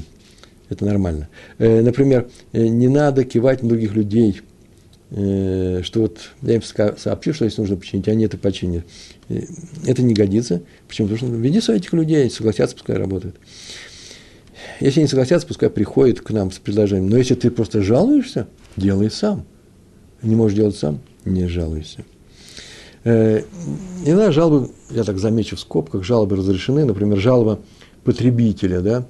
[0.69, 1.29] это нормально.
[1.59, 4.41] Э, например, э, не надо кивать на других людей,
[5.11, 8.85] э, что вот я им сообщу, что если нужно починить, они это починят.
[9.29, 9.41] Э,
[9.87, 10.63] это не годится.
[10.87, 11.09] Почему?
[11.09, 13.37] Потому что веди своих этих людей, согласятся, пускай работают.
[14.81, 17.09] Если не согласятся, пускай приходят к нам с предложением.
[17.09, 19.47] Но если ты просто жалуешься, делай сам.
[20.23, 22.05] Не можешь делать сам, не жалуйся.
[23.05, 23.43] Э,
[24.05, 26.85] иногда жалобы, я так замечу в скобках, жалобы разрешены.
[26.85, 27.61] Например, жалоба
[28.05, 29.07] потребителя, да,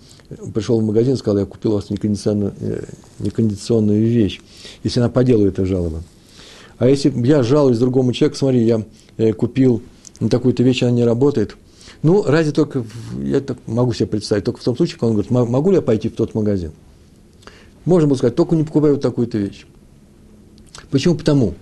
[0.55, 2.85] пришел в магазин, сказал, я купил у вас некондиционную, э,
[3.21, 4.41] некондиционную вещь,
[4.83, 6.03] если она по делу эта жалоба.
[6.79, 8.85] А если я жалуюсь другому человеку, смотри, я
[9.17, 9.83] э, купил
[10.31, 11.57] такую-то вещь, она не работает,
[12.03, 12.85] ну, разве только,
[13.23, 15.83] я так могу себе представить, только в том случае, когда он говорит, могу ли я
[15.83, 16.73] пойти в тот магазин?
[17.85, 19.67] Можно было сказать, только не покупай вот такую-то вещь.
[20.91, 21.15] Почему?
[21.15, 21.55] Потому.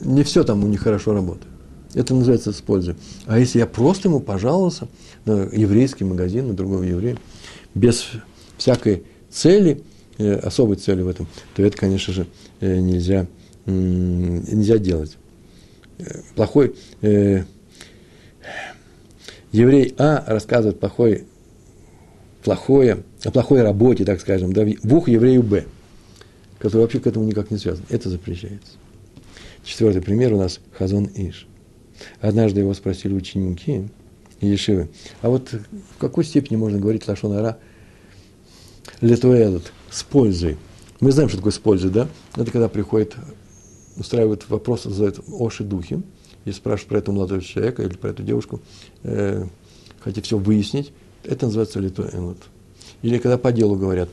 [0.00, 1.52] Не все там у них хорошо работает.
[1.94, 2.96] Это называется с пользой.
[3.26, 4.88] А если я просто ему пожаловался
[5.24, 7.16] на еврейский магазин, на другого еврея,
[7.74, 8.06] без
[8.58, 9.82] всякой цели,
[10.18, 12.26] э, особой цели в этом, то это, конечно же,
[12.60, 13.26] э, нельзя,
[13.66, 15.16] нельзя делать.
[15.98, 17.44] Э, плохой э,
[19.52, 21.24] еврей А рассказывает плохой,
[22.42, 25.64] плохое, о плохой работе, так скажем, да, в ухо еврею Б,
[26.64, 27.84] который вообще к этому никак не связан.
[27.90, 28.72] Это запрещается.
[29.64, 31.46] Четвертый пример у нас Хазон Иш.
[32.22, 33.90] Однажды его спросили ученики
[34.40, 34.88] Ешивы,
[35.20, 37.58] а вот в какой степени можно говорить Лашон Ара
[39.02, 40.56] Летуэлот с пользой?
[41.00, 42.08] Мы знаем, что такое с пользой, да?
[42.34, 43.14] Это когда приходит,
[43.98, 46.00] устраивают вопрос, задают оши духи,
[46.46, 48.62] и спрашивают про этого молодого человека или про эту девушку,
[49.02, 49.44] э,
[50.00, 52.38] хотите все выяснить, это называется летуэлот.
[53.02, 54.08] Или когда по делу говорят,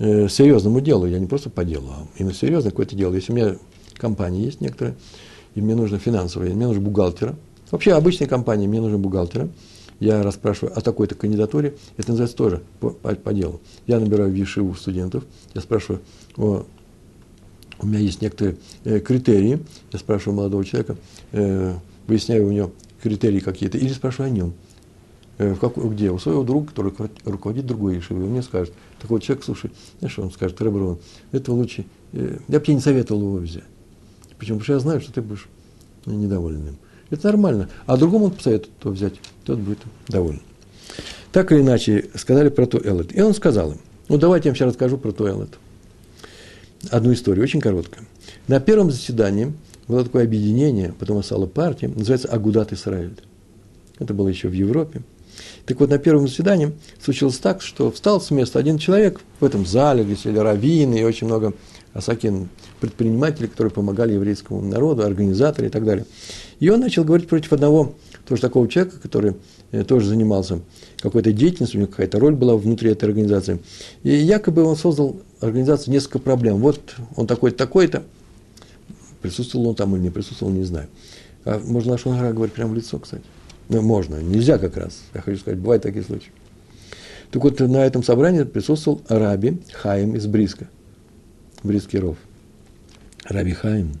[0.00, 3.14] э, серьезному делу, я не просто по делу, а именно серьезное какое-то дело.
[3.14, 3.56] Если у меня
[3.96, 4.96] компания есть некоторая,
[5.54, 7.36] и мне нужно финансовое, мне нужно бухгалтера.
[7.70, 9.48] Вообще, обычной компании мне нужно бухгалтера.
[10.00, 11.74] Я расспрашиваю о такой-то кандидатуре.
[11.98, 13.60] Это называется тоже по, по, по делу.
[13.86, 15.24] Я набираю в Ешиву студентов.
[15.54, 16.00] Я спрашиваю,
[16.36, 16.64] о,
[17.78, 19.60] у меня есть некоторые э, критерии.
[19.92, 20.96] Я спрашиваю молодого человека,
[21.32, 21.74] э,
[22.06, 24.54] выясняю у него критерии какие-то, или спрашиваю о нем.
[25.40, 26.10] Э, в какой, где?
[26.10, 26.92] У своего друга, который
[27.24, 28.24] руководит другой Ешивой.
[28.24, 30.98] Он мне скажет, такой человек, слушай, знаешь, он скажет, Реброн,
[31.32, 33.64] этого лучше, э, я бы тебе не советовал его взять.
[34.38, 34.58] Почему?
[34.58, 35.48] Потому что я знаю, что ты будешь
[36.04, 36.76] недоволен им.
[37.08, 37.70] Это нормально.
[37.86, 39.14] А другому он посоветует то взять,
[39.46, 40.42] тот будет доволен.
[41.32, 43.16] Так или иначе, сказали про Туэлет.
[43.16, 43.78] И он сказал им,
[44.10, 45.58] ну давайте я вам сейчас расскажу про Туэлет.
[46.90, 48.06] Одну историю, очень короткую.
[48.46, 49.54] На первом заседании
[49.88, 53.16] было такое объединение, потом стало партия, называется Агудат Исраиль.
[53.98, 55.02] Это было еще в Европе.
[55.70, 59.64] Так вот, на первом заседании случилось так, что встал с места один человек в этом
[59.64, 61.52] зале, где сидели раввины и очень много
[61.92, 62.48] Асакин,
[62.80, 66.06] предприниматели, которые помогали еврейскому народу, организаторы и так далее.
[66.58, 67.94] И он начал говорить против одного,
[68.26, 69.36] тоже такого человека, который
[69.70, 70.58] э, тоже занимался
[70.98, 73.60] какой-то деятельностью, у него какая-то роль была внутри этой организации.
[74.02, 76.56] И якобы он создал организацию несколько проблем.
[76.56, 76.80] Вот
[77.14, 78.02] он такой-то, такой-то.
[79.22, 80.88] Присутствовал он там или не присутствовал, не знаю.
[81.44, 83.22] А можно Лашон говорить прямо в лицо, кстати.
[83.70, 85.00] Ну, можно, нельзя как раз.
[85.14, 86.32] Я хочу сказать, бывают такие случаи.
[87.30, 90.68] Так вот, на этом собрании присутствовал Раби Хаим из Бриска–
[91.62, 92.16] Бритский ров,
[93.24, 93.92] Раби Хаим,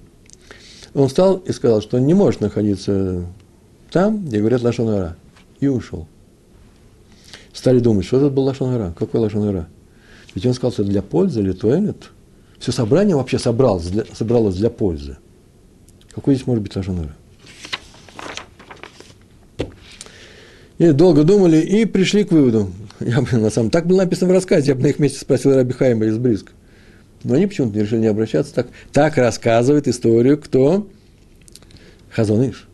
[0.94, 3.24] он встал и сказал, что он не может находиться
[3.90, 5.16] там, где говорят Лашонара,
[5.60, 6.06] и ушел.
[7.52, 9.68] Стали думать, что это был Лашонара, какой Лашонара?
[10.34, 12.10] Ведь он сказал, что для пользы или туэлет.
[12.58, 15.18] Все собрание вообще собралось для, собралось для пользы.
[16.14, 17.14] Какой здесь может быть Лашонара?
[20.80, 22.72] И долго думали и пришли к выводу.
[23.00, 25.54] Я бы, на самом так было написано в рассказе, я бы на их месте спросил
[25.54, 26.52] Раби Хайма из Бриска.
[27.22, 28.54] Но они почему-то не решили не обращаться.
[28.54, 30.88] Так, так рассказывает историю кто?
[32.08, 32.66] Хазоныш.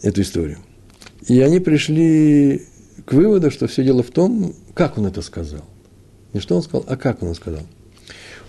[0.00, 0.60] эту историю.
[1.28, 2.62] И они пришли
[3.04, 5.66] к выводу, что все дело в том, как он это сказал.
[6.32, 7.62] Не что он сказал, а как он это сказал.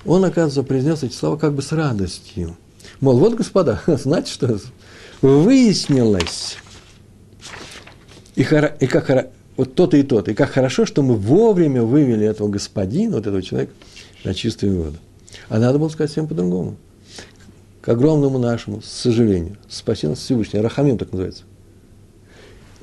[0.06, 2.56] Он, оказывается, произнес эти слова как бы с радостью.
[3.02, 4.58] Мол, вот, господа, знаете, что
[5.22, 6.56] выяснилось,
[8.38, 11.82] и, хоро, и как хоро, вот то-то и то-то, и как хорошо, что мы вовремя
[11.82, 13.74] вывели этого господина, вот этого человека,
[14.24, 14.98] на чистую воду.
[15.50, 16.78] А надо было сказать всем по-другому.
[17.82, 19.58] К огромному нашему сожалению.
[19.68, 20.60] Спаси нас Всевышний.
[20.60, 21.46] Рахамим так называется.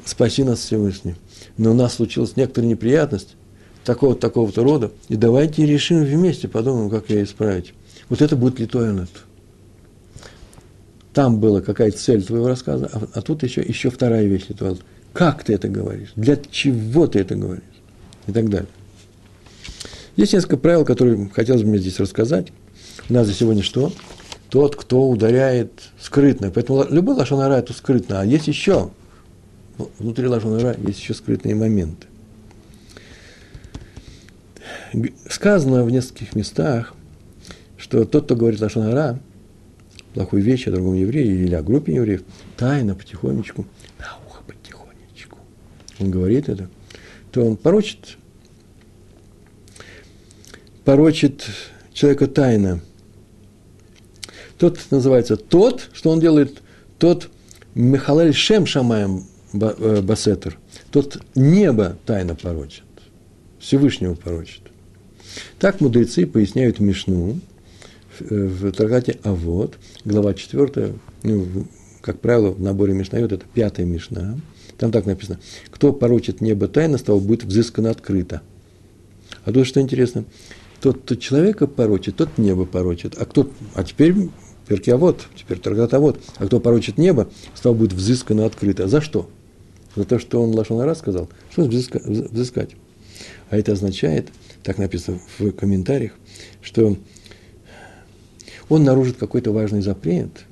[0.04, 1.14] Спаси нас Всевышний.
[1.56, 3.36] Но у нас случилась некоторая неприятность
[3.84, 4.90] такого-то, такого-то рода.
[5.08, 7.74] И давайте решим вместе, подумаем, как ее исправить.
[8.08, 9.10] Вот это будет литоинет.
[11.12, 14.80] Там была какая-то цель твоего рассказа, а, а тут еще, еще вторая вещь литоинет.
[15.14, 16.12] Как ты это говоришь?
[16.16, 17.62] Для чего ты это говоришь?
[18.26, 18.68] И так далее.
[20.16, 22.48] Есть несколько правил, которые хотелось бы мне здесь рассказать.
[23.08, 23.92] У нас за сегодня что?
[24.50, 26.50] Тот, кто ударяет скрытно.
[26.50, 28.20] Поэтому любой лошонара– это скрытно.
[28.20, 28.90] А есть еще,
[29.98, 32.08] внутри лошонара есть еще скрытные моменты.
[35.28, 36.92] Сказано в нескольких местах,
[37.76, 39.20] что тот, кто говорит лошонара,
[40.12, 42.22] плохую вещь о другом еврее или о группе евреев,
[42.56, 43.64] тайно, потихонечку,
[45.98, 46.68] он говорит это,
[47.30, 48.16] то он порочит
[50.84, 51.46] порочит
[51.92, 52.80] человека тайно.
[54.58, 56.62] Тот называется тот, что он делает,
[56.98, 57.28] тот
[57.74, 60.58] Михалель Шем Шамаем э, Басетер,
[60.90, 62.84] тот небо тайно порочит,
[63.58, 64.62] Всевышнего порочит.
[65.58, 67.40] Так мудрецы поясняют Мишну
[68.20, 71.46] в, в трактате Авод, глава 4, ну,
[72.00, 74.36] как правило, в наборе Мишнает, это пятая Мишна.
[74.84, 78.42] Там так написано, кто порочит небо тайно, с того будет взыскано открыто.
[79.46, 80.26] А тут что интересно,
[80.82, 83.14] тот, кто человека порочит, тот небо порочит.
[83.16, 84.14] А кто, а теперь
[84.68, 88.86] перкиавод, теперь торгатовод, а кто порочит небо, стал будет взыскано открыто.
[88.86, 89.30] За что?
[89.96, 91.30] За то, что он Лашонара сказал.
[91.50, 92.72] Что взыска, взыскать?
[93.48, 94.28] А это означает,
[94.62, 96.12] так написано в комментариях,
[96.60, 96.98] что
[98.68, 100.44] он нарушит какой-то важный запрет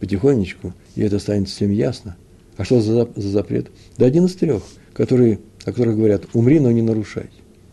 [0.00, 2.16] потихонечку, и это станет всем ясно.
[2.62, 3.72] А что за, за запрет?
[3.98, 4.62] Да один из трех,
[4.94, 7.28] которые, о которых говорят, умри, но не нарушай.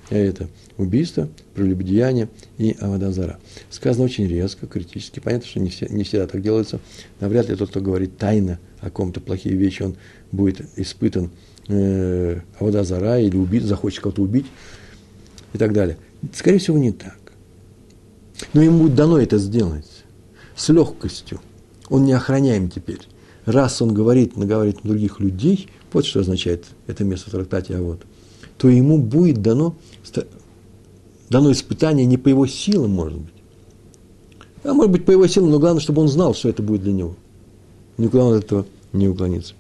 [0.10, 0.48] А это
[0.78, 3.38] убийство, прелюбодеяние и авадазара.
[3.70, 5.20] Сказано очень резко, критически.
[5.20, 6.80] Понятно, что не, все, не всегда так делается.
[7.20, 9.96] Навряд ли тот, кто говорит тайно о ком-то плохие вещи, он
[10.32, 11.30] будет испытан
[11.68, 14.48] э, авадазара или убит, захочет кого-то убить
[15.54, 15.98] и так далее.
[16.34, 17.20] Скорее всего, не так.
[18.54, 19.86] Но ему будет дано это сделать
[20.56, 21.42] с легкостью.
[21.90, 23.02] Он не охраняем теперь.
[23.50, 27.82] Раз он говорит, наговорит на других людей, вот что означает это место в трактате «А
[27.82, 28.02] вот»,
[28.60, 29.76] то ему будет дано
[31.30, 33.34] дано испытание не по его силам, может быть.
[34.64, 36.94] А может быть, по его силам, но главное, чтобы он знал, что это будет для
[36.94, 37.16] него.
[37.98, 39.56] Никуда он от этого не уклонится.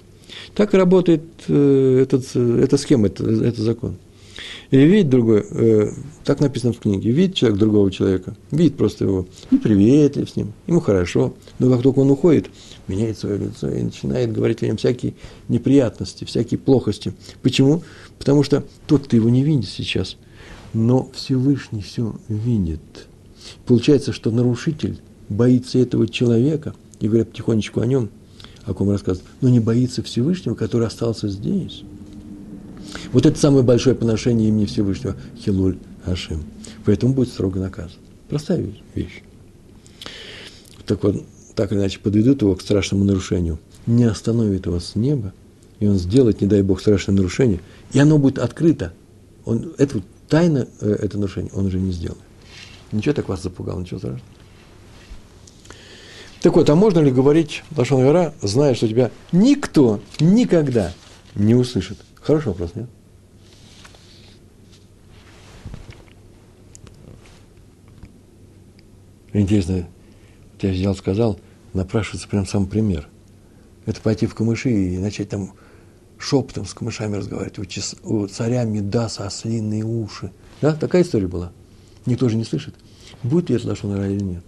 [0.54, 3.95] Так работает э, этот, э, эта схема, это, это закон.
[4.71, 5.91] И видит другой, э,
[6.23, 10.54] так написано в книге, видит человек другого человека, видит просто его, и приветлив с ним,
[10.67, 12.49] ему хорошо, но как только он уходит,
[12.88, 15.13] меняет свое лицо и начинает говорить о нем всякие
[15.47, 17.13] неприятности, всякие плохости.
[17.41, 17.84] Почему?
[18.17, 20.17] Потому что тот, кто его не видит сейчас–
[20.73, 23.08] но Всевышний все видит.
[23.65, 28.10] Получается, что нарушитель боится этого человека, и говорят потихонечку о нем,
[28.65, 31.84] о ком рассказывают, но не боится Всевышнего, который остался здесь.
[33.12, 36.43] Вот это самое большое поношение имени Всевышнего– Хилуль Ашим.
[36.86, 37.99] Поэтому будет строго наказан.
[38.30, 39.23] Простая вещь.
[40.86, 41.23] Так вот,
[41.56, 45.34] так или иначе, подведут его к страшному нарушению, не остановит его с неба,
[45.80, 47.60] и он сделает, не дай Бог, страшное нарушение,
[47.93, 48.93] и оно будет открыто.
[49.45, 52.21] Он, это тайно э, это нарушение он уже не сделает.
[52.91, 54.23] Ничего так вас запугало, ничего страшного.
[56.41, 60.93] Так вот, а можно ли говорить Лашон Гора, зная, что тебя никто никогда
[61.36, 61.97] не услышит?
[62.21, 62.89] Хороший вопрос, нет?
[69.32, 69.88] Интересно,
[70.60, 71.39] я взял, сказал,
[71.73, 73.08] напрашивается прям сам пример.
[73.86, 75.53] Это пойти в камыши и начать там
[76.17, 80.32] шепотом с камышами разговаривать, у, чес, у царя Медаса ослиные уши.
[80.62, 81.51] Да, такая история была.
[82.05, 82.75] Никто же не слышит.
[83.23, 84.43] Будет ли это Лашон или нет.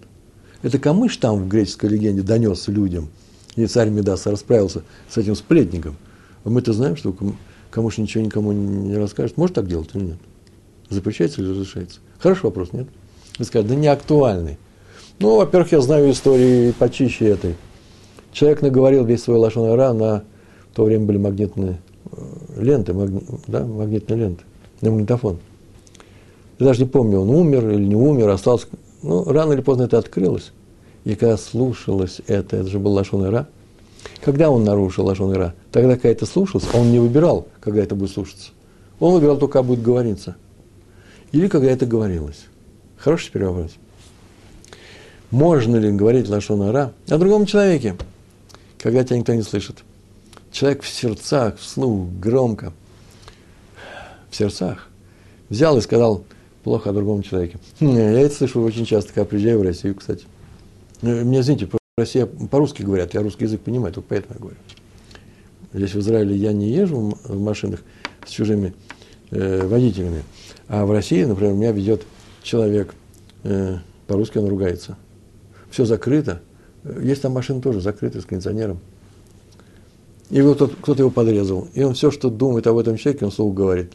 [0.61, 3.09] Это камыш там в греческой легенде донес людям,
[3.55, 5.97] и царь Медаса расправился с этим сплетником.
[6.43, 7.15] А мы-то знаем, что
[7.71, 9.37] камыш ничего никому не расскажет.
[9.37, 10.17] Может так делать или нет?
[10.89, 11.99] Запрещается или разрешается?
[12.19, 12.87] Хороший вопрос, нет?
[13.39, 14.57] Вы скажете, да не актуальный.
[15.19, 17.55] Ну, во-первых, я знаю истории почище этой.
[18.31, 19.65] Человек наговорил весь свой лошон
[19.97, 20.23] на
[20.71, 21.81] в то время были магнитные
[22.11, 22.17] э,
[22.57, 24.43] ленты, магни, да, магнитные ленты,
[24.79, 25.39] на магнитофон.
[26.59, 28.67] Я даже не помню, он умер или не умер, остался.
[29.03, 30.53] Ну, рано или поздно это открылось.
[31.03, 33.47] И когда слушалось это, это же был Лашон Ира,
[34.21, 35.53] Когда он нарушил Лашон Ира?
[35.71, 38.51] Тогда, когда это слушался, он не выбирал, когда это будет слушаться.
[38.99, 40.35] Он выбирал только, когда будет говориться.
[41.31, 42.45] Или когда это говорилось.
[42.97, 43.71] Хороший теперь вопрос.
[45.31, 47.95] Можно ли говорить Лашон Ира о другом человеке,
[48.77, 49.83] когда тебя никто не слышит?
[50.51, 52.73] Человек в сердцах, вслух, громко,
[54.29, 54.89] в сердцах,
[55.49, 56.25] взял и сказал
[56.63, 57.57] плохо о другом человеке.
[57.79, 60.25] Я это слышу очень часто, когда приезжаю в Россию, кстати.
[61.01, 61.67] Э, мне, извините,
[62.01, 64.57] в России по-русски говорят, я русский язык понимаю, только поэтому я говорю.
[65.73, 67.81] Здесь в Израиле я не езжу в машинах
[68.25, 68.73] с чужими
[69.29, 70.23] э, водителями,
[70.67, 72.03] а в России, например, меня ведет
[72.43, 72.93] человек,
[73.43, 74.97] э, по-русски он ругается.
[75.69, 76.41] Все закрыто.
[77.01, 78.79] Есть там машины тоже закрыты с кондиционером.
[80.29, 81.67] И вот кто-то его подрезал.
[81.73, 83.91] И он все, что думает об этом человеке, он слово говорит.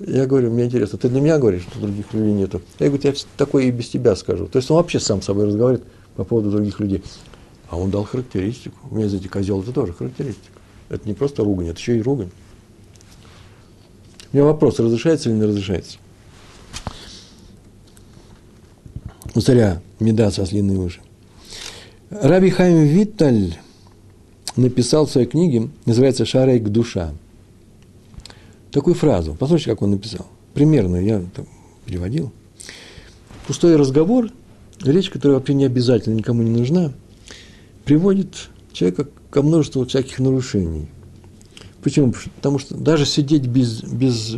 [0.00, 2.62] Я говорю, мне интересно, ты для меня говоришь, что других людей нету?
[2.80, 4.46] Я говорю, я такое и без тебя скажу.
[4.46, 7.02] То есть он вообще сам с собой разговаривает по поводу других людей.
[7.74, 8.76] А он дал характеристику.
[8.88, 10.60] У меня, знаете, козел это тоже характеристика.
[10.90, 12.30] Это не просто ругань, это еще и ругань.
[14.32, 15.98] У меня вопрос, разрешается или не разрешается?
[19.34, 21.00] У царя меда со слиной уши.
[22.10, 23.56] Раби Хайм Витталь
[24.54, 27.12] написал в своей книге, называется «Шарейк душа».
[28.70, 30.26] Такую фразу, послушайте, как он написал.
[30.52, 31.24] Примерно я
[31.86, 32.30] переводил.
[33.48, 34.28] Пустой разговор,
[34.80, 36.92] речь, которая вообще не обязательно никому не нужна,
[37.84, 40.88] приводит человека ко множеству всяких нарушений.
[41.82, 42.14] Почему?
[42.36, 44.36] Потому что даже сидеть без, без,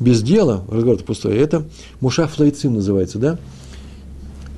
[0.00, 1.68] без дела, разговор пустой, это
[2.00, 3.38] мушаф лайцим называется, да?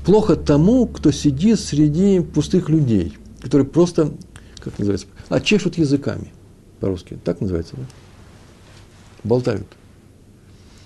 [0.06, 4.12] Плохо тому, кто сидит среди пустых людей, которые просто,
[4.60, 6.32] как называется, а чешут языками
[6.80, 7.18] по-русски.
[7.24, 7.82] Так называется, да?
[9.24, 9.66] Болтают.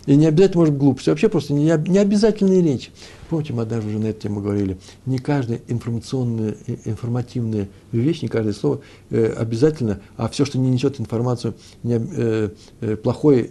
[0.06, 2.90] И не обязательно, может, глупость, вообще просто не, не обязательные речи.
[3.28, 8.52] Помните, мы однажды уже на эту тему говорили, не каждая информационная, информативная вещь, не каждое
[8.52, 13.50] слово э, обязательно, а все, что не несет информацию не, э, э, плохое,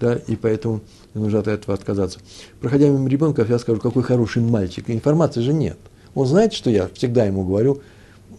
[0.00, 0.80] да, и поэтому
[1.12, 2.20] нужно от этого отказаться.
[2.60, 4.88] Проходя мимо ребенка, я скажу, какой хороший мальчик.
[4.88, 5.78] Информации же нет.
[6.14, 7.82] Он знает, что я всегда ему говорю,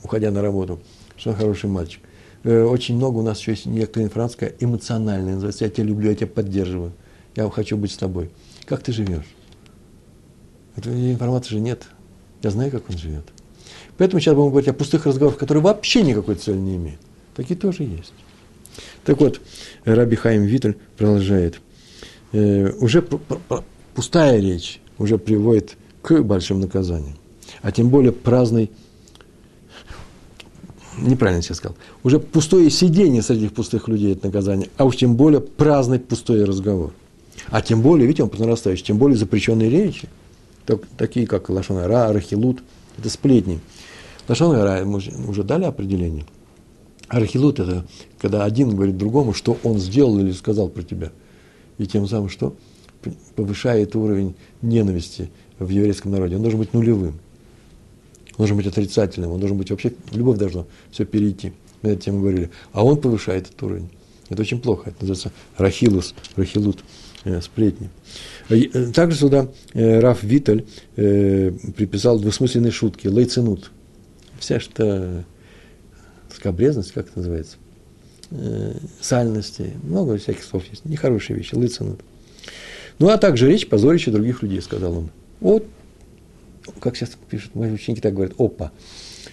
[0.04, 0.80] уходя на работу,
[1.16, 2.02] что он хороший мальчик.
[2.44, 6.16] Э, очень много у нас еще есть некоторая информация эмоциональная, называется «я тебя люблю, я
[6.16, 6.94] тебя поддерживаю»
[7.38, 8.32] я хочу быть с тобой.
[8.66, 9.28] Как ты живешь?
[10.76, 11.88] Этой информации же нет.
[12.42, 13.26] Я знаю, как он живет.
[13.98, 17.00] Поэтому сейчас будем говорить о пустых разговорах, которые вообще никакой цели не имеют.
[17.36, 18.14] Такие тоже есть.
[19.06, 19.40] Так вот,
[19.86, 21.62] Раби Хаим Виттель продолжает.
[22.32, 23.04] Э, уже
[23.94, 27.18] пустая речь уже приводит к большим наказаниям.
[27.62, 28.72] А тем более праздный,
[30.98, 35.42] неправильно я сказал, уже пустое сидение среди пустых людей– это наказание, а уж тем более
[35.42, 36.94] праздный пустой разговор–
[37.50, 40.08] а тем более, видите, он по нарастающей, тем более запрещенные речи,
[40.66, 42.62] так, такие как Лашон Арахилут,
[42.98, 43.60] это сплетни.
[44.28, 46.26] Лашон Ара мы уже дали определение.
[47.08, 47.86] Арахилут– это
[48.20, 51.12] когда один говорит другому, что он сделал или сказал про тебя.
[51.78, 52.56] И тем самым что?
[53.36, 55.30] Повышает уровень ненависти
[55.60, 56.36] в еврейском народе.
[56.36, 57.20] Он должен быть нулевым.
[58.32, 59.32] Он должен быть отрицательным.
[59.32, 61.54] Он должен быть вообще, любовь должна все перейти.
[61.82, 62.50] Мы тему говорили.
[62.74, 63.90] А он повышает этот уровень.
[64.30, 64.90] Это очень плохо.
[64.90, 66.84] Это называется рахилус, рахилут.
[67.24, 67.90] Э, сплетни.
[68.50, 73.72] Э, также сюда э, Раф Виталь приписал двусмысленные шутки, лейценут.
[74.40, 75.24] Вся что
[76.34, 77.58] скобрезность, как это называется,
[79.02, 82.02] сальности, много всяких слов есть, нехорошие вещи, лейценут.
[83.00, 85.10] Ну, а также речь позорище других людей, сказал он.
[85.40, 85.66] Вот,
[86.80, 88.72] как сейчас пишут, мои ученики так говорят, опа.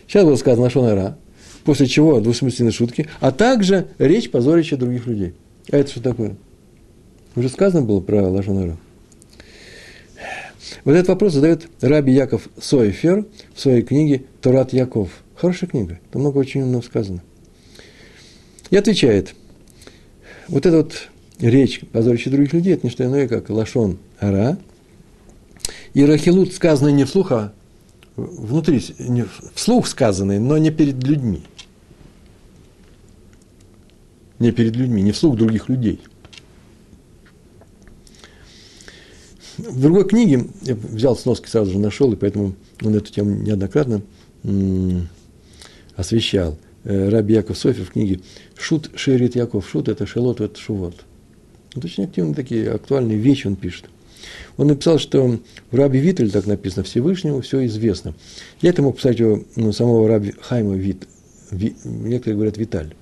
[0.06, 1.18] Сейчас было сказано шонара,
[1.64, 5.34] после чего двусмысленные шутки, а также речь позорище других людей.
[5.70, 6.36] А это что такое?
[7.36, 8.76] Уже сказано было про Лашонара.
[10.84, 15.10] Вот этот вопрос задает Раби Яков Сойфер в своей книге «Турат Яков».
[15.34, 17.22] Хорошая книга, там много очень умного сказано.
[18.70, 19.34] И отвечает,
[20.48, 21.08] вот эта вот
[21.40, 24.58] речь, позорящая других людей, это не что иное, как Лашон Ара.
[25.92, 27.52] И Рахилут, сказанный не вслух, а
[28.16, 31.42] внутри, не вслух сказанный, но не перед людьми.
[34.38, 36.00] Не перед людьми, не вслух других людей–
[39.58, 44.02] В другой книге, я взял сноски, сразу же нашел, и поэтому он эту тему неоднократно
[45.94, 46.58] освещал.
[46.82, 48.20] Э, Раби Яков Софи в книге
[48.58, 49.68] «Шут Шерит Яков».
[49.68, 50.96] Шут– это шелот, это шувот.
[51.74, 53.86] Вот очень активные такие актуальные вещи он пишет.
[54.56, 55.38] Он написал, что
[55.70, 58.14] в Раби Витель так написано, Всевышнему все известно.
[58.60, 61.06] Я это мог писать у ну, самого Раби Хайма Вит,
[61.50, 62.94] Ви, некоторые говорят Виталь.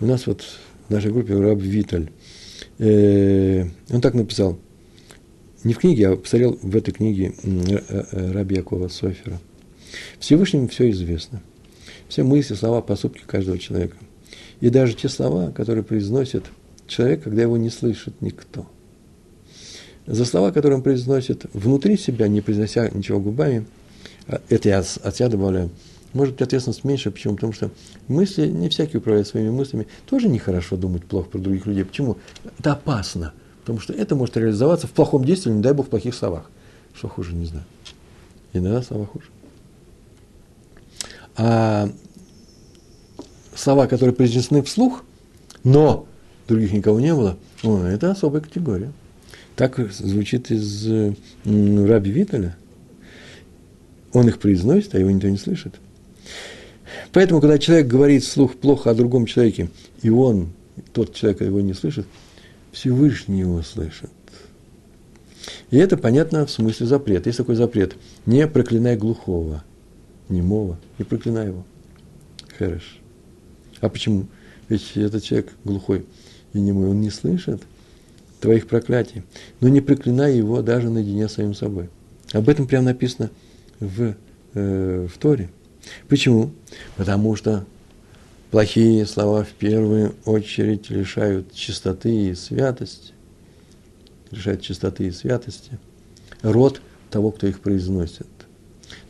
[0.00, 0.42] У нас вот
[0.88, 2.10] в нашей группе Раби Виталь.
[2.78, 4.58] Э, он так написал–
[5.64, 9.38] не в книге, а посмотрел в этой книге э, э, Раби Якова Софера.
[10.18, 11.42] Всевышнему все известно.
[12.08, 13.96] все мысли, слова, поступки каждого человека.
[14.60, 16.44] И даже те слова, которые произносит
[16.86, 18.66] человек, когда его не слышит никто.
[20.06, 23.66] За слова, которые он произносит внутри себя, не произнося ничего губами,
[24.26, 25.70] а, это я от себя добавляю,
[26.12, 27.10] может быть, ответственность меньше.
[27.10, 27.34] Почему?
[27.34, 27.70] Потому что
[28.08, 29.86] мысли, не всякий управляет своими мыслями.
[30.06, 31.84] Тоже нехорошо думать плохо про других людей.
[31.84, 32.16] Почему?
[32.58, 33.32] Это опасно.
[33.60, 36.50] Потому что это может реализоваться в плохом действии, не дай бог, в плохих словах.
[36.94, 37.64] Что хуже, не знаю.
[38.52, 39.26] Иногда слова хуже.
[41.36, 41.90] А
[43.54, 45.04] слова, которые произнесены вслух,
[45.62, 46.06] но
[46.48, 48.92] других никого не было, о, это особая категория.
[49.56, 50.86] Так звучит из
[51.44, 52.56] Раби Виталя.
[54.12, 55.74] Он их произносит, а его никто не слышит.
[57.12, 59.70] Поэтому, когда человек говорит вслух плохо о другом человеке,
[60.02, 60.50] и он,
[60.92, 62.06] тот человек его не слышит,
[62.72, 64.10] Всевышний его слышит.
[65.70, 67.28] И это понятно в смысле запрета.
[67.28, 67.96] Есть такой запрет.
[68.26, 69.64] Не проклинай глухого,
[70.28, 71.64] немого, не проклинай его.
[72.58, 72.96] Хорошо.
[73.80, 74.26] А почему?
[74.68, 76.06] Ведь этот человек глухой
[76.52, 77.62] и немой, он не слышит
[78.40, 79.22] твоих проклятий.
[79.60, 81.88] Но не проклинай его даже наедине с самим собой.
[82.32, 83.30] Об этом прямо написано
[83.78, 84.14] в,
[84.54, 85.50] э, в Торе.
[86.08, 86.50] Почему?
[86.96, 87.64] Потому что
[88.50, 93.12] плохие слова в первую очередь лишают чистоты и святости.
[94.30, 95.78] Лишают чистоты и святости.
[96.42, 96.80] Род
[97.10, 98.26] того, кто их произносит.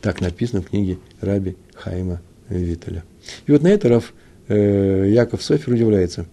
[0.01, 3.03] Так написано в книге Раби Хайма Виталя.
[3.45, 4.13] И вот на это Раф
[4.47, 6.25] э, Яков Софер удивляется.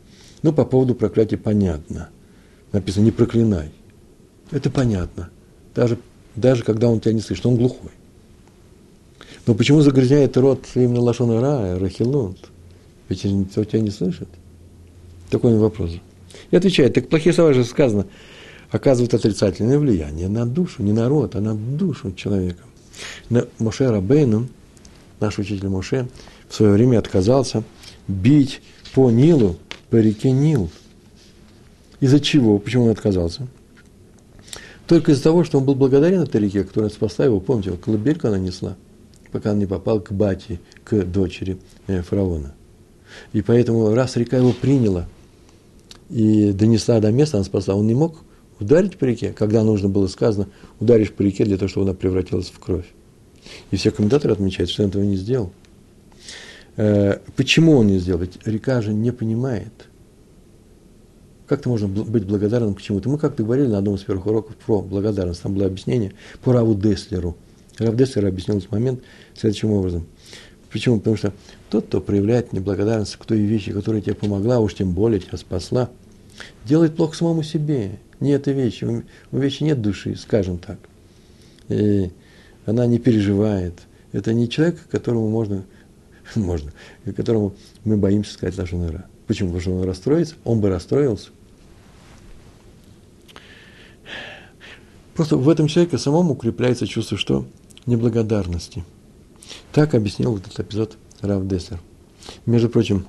[0.43, 2.09] Ну, по поводу проклятия понятно.
[2.73, 3.71] Написано, не проклинай.
[4.51, 5.31] Это понятно.
[5.75, 5.99] Даже,
[6.37, 7.91] даже когда он тебя не слышит, он глухой.
[9.47, 12.39] Но почему загрязняет рот именно Лашона Ра, Рахилунд?
[13.09, 14.29] Ведь никто тебя не слышит.
[15.31, 15.93] Такой вопрос.
[16.51, 18.07] И отвечает, так плохие слова же сказано,
[18.71, 22.63] оказывают отрицательное влияние на душу, не на рот, а на душу человека.
[23.31, 24.49] На Моше Рабейну,
[25.21, 26.09] наш учитель Моше,
[26.49, 27.63] в свое время отказался
[28.07, 28.61] бить
[28.95, 29.57] по Нилу,
[29.91, 30.71] по реке Нил.
[32.01, 32.59] Из-за чего?
[32.59, 33.47] Почему он отказался?
[34.87, 37.41] Только из-за того, что он был благодарен этой реке, которая спасла его.
[37.41, 38.77] Помните, колыбельку она несла–
[39.33, 42.55] пока он не попал к бате, к дочери э, фараона.
[43.33, 45.07] И поэтому, раз река его приняла
[46.11, 48.25] и донесла до места, она спасла, он не мог
[48.61, 50.49] ударить по реке, когда нужно было сказано,
[50.81, 52.87] ударишь по реке для того, чтобы она превратилась в кровь.
[53.71, 55.53] И все комментаторы отмечают, что он этого не сделал.
[56.77, 58.21] Э, почему он не сделал?
[58.21, 59.73] Ведь река же не понимает.
[61.47, 63.09] Как-то можно быть благодарным к чему-то.
[63.09, 65.43] Мы как-то говорили на одном из первых уроков про благодарность.
[65.43, 66.13] Там было объяснение
[66.43, 67.37] по Раву Деслеру–
[67.79, 69.03] Равдессер объяснил этот момент
[69.35, 70.07] следующим образом.
[70.71, 70.99] Почему?
[70.99, 71.33] Потому что
[71.71, 75.91] тот, кто проявляет неблагодарность к той вещи, которая тебе помогла, уж тем более тебя спасла,
[76.65, 77.99] делает плохо самому себе.
[78.21, 79.05] Не этой вещи.
[79.31, 80.79] У вещи нет души, скажем так.
[81.69, 82.11] И
[82.67, 83.75] она не переживает.
[84.13, 85.65] Это не человек, которому можно,
[86.35, 86.73] можно,
[87.17, 87.55] которому
[87.85, 89.07] мы боимся сказать Лашонара.
[89.27, 89.51] Почему?
[89.51, 91.29] Потому что он расстроится, он бы расстроился.
[95.15, 97.47] Просто в этом человеке самому укрепляется чувство, что
[97.87, 98.85] неблагодарности.
[99.73, 101.81] Так объяснил этот эпизод Рав Дессер.
[102.47, 103.07] Между прочим,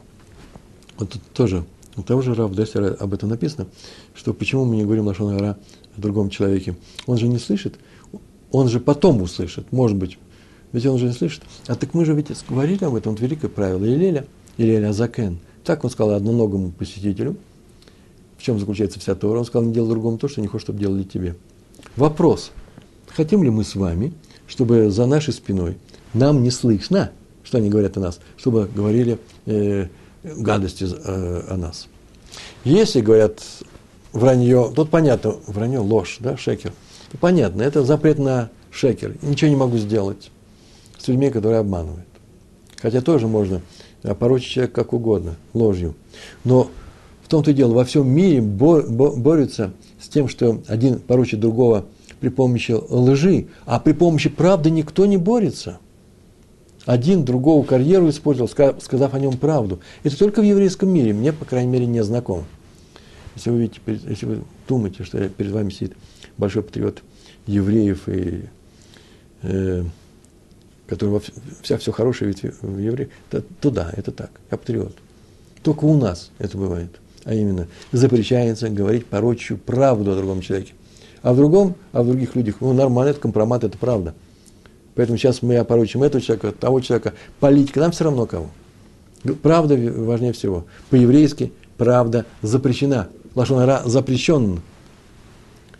[0.97, 1.65] вот тут тоже
[1.95, 3.67] у того же Рав Дессера об этом написано,
[4.13, 5.57] что почему мы не говорим Лашон Ара
[5.97, 6.75] о другом человеке.
[7.05, 7.75] Он же не слышит,
[8.51, 10.17] он же потом услышит, может быть.
[10.71, 11.41] Ведь он же не слышит.
[11.67, 14.27] А так мы же ведь говорили об этом, вот великое правило Илеля,
[14.57, 15.39] Илеля Азакен.
[15.63, 17.37] Так он сказал одноногому посетителю,
[18.37, 19.39] в чем заключается вся Тора.
[19.39, 21.35] Он сказал, не делай другому то, что не хочешь, чтобы делали тебе.
[21.95, 22.51] Вопрос.
[23.07, 24.13] Хотим ли мы с вами
[24.49, 25.77] чтобы за нашей спиной
[26.13, 27.11] нам не слышно,
[27.43, 29.87] что они говорят о нас, чтобы говорили э,
[30.23, 31.87] гадости э, о нас.
[32.63, 33.41] Если говорят
[34.13, 36.73] вранье, тут понятно, вранье, ложь, да, шекер.
[37.19, 39.15] Понятно, это запрет на шекер.
[39.21, 40.31] Ничего не могу сделать
[40.97, 42.05] с людьми, которые обманывают.
[42.81, 43.61] Хотя тоже можно
[44.19, 45.95] порочить человека как угодно, ложью.
[46.43, 46.69] Но
[47.23, 51.85] в том-то и дело, во всем мире борются с тем, что один порочит другого
[52.19, 55.79] при помощи лжи, а при помощи правды никто не борется.
[56.89, 59.79] Один другого карьеру испортил, сказав о нем правду.
[60.01, 62.45] Это только в еврейском мире, мне, по крайней мере, не знаком.
[63.35, 65.93] Если вы, видите, если вы думаете, что перед вами сидит
[66.39, 67.03] большой патриот
[67.45, 68.45] евреев, и,
[69.43, 69.83] э,
[70.87, 71.21] которого
[71.61, 74.95] вся все хорошее ведь в евреи, то, то да, это так, я патриот.
[75.61, 76.89] Только у нас это бывает.
[77.23, 80.73] А именно, запрещается говорить порочью правду о другом человеке.
[81.21, 84.15] А в другом, а в других людях, ну, нормально, это компромат, это правда.
[84.99, 87.13] Поэтому сейчас мы опорочим этого человека, того человека.
[87.39, 88.49] Политика нам все равно кого.
[89.41, 90.65] Правда важнее всего.
[90.89, 93.07] По-еврейски правда запрещена.
[93.33, 94.59] Лашонара запрещен,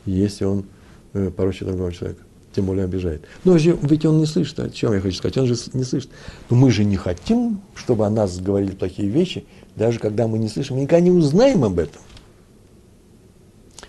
[0.05, 0.63] если он
[1.11, 2.22] э, порочит другого человека.
[2.55, 3.26] тем более обижает.
[3.43, 6.11] Но ведь он не слышит, о чем я хочу сказать, он же не слышит.
[6.49, 9.43] Но мы же не хотим, чтобы о нас говорили плохие вещи,
[9.76, 12.01] даже когда мы не слышим, никогда не узнаем об этом.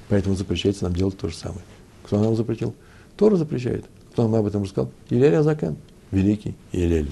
[0.09, 1.63] Поэтому запрещается нам делать то же самое.
[2.03, 2.75] Кто нам запретил?
[3.17, 3.85] Тора запрещает.
[4.13, 4.91] Кто нам об этом рассказал?
[5.09, 5.77] Илель Азакан,
[6.11, 7.11] великий Илель.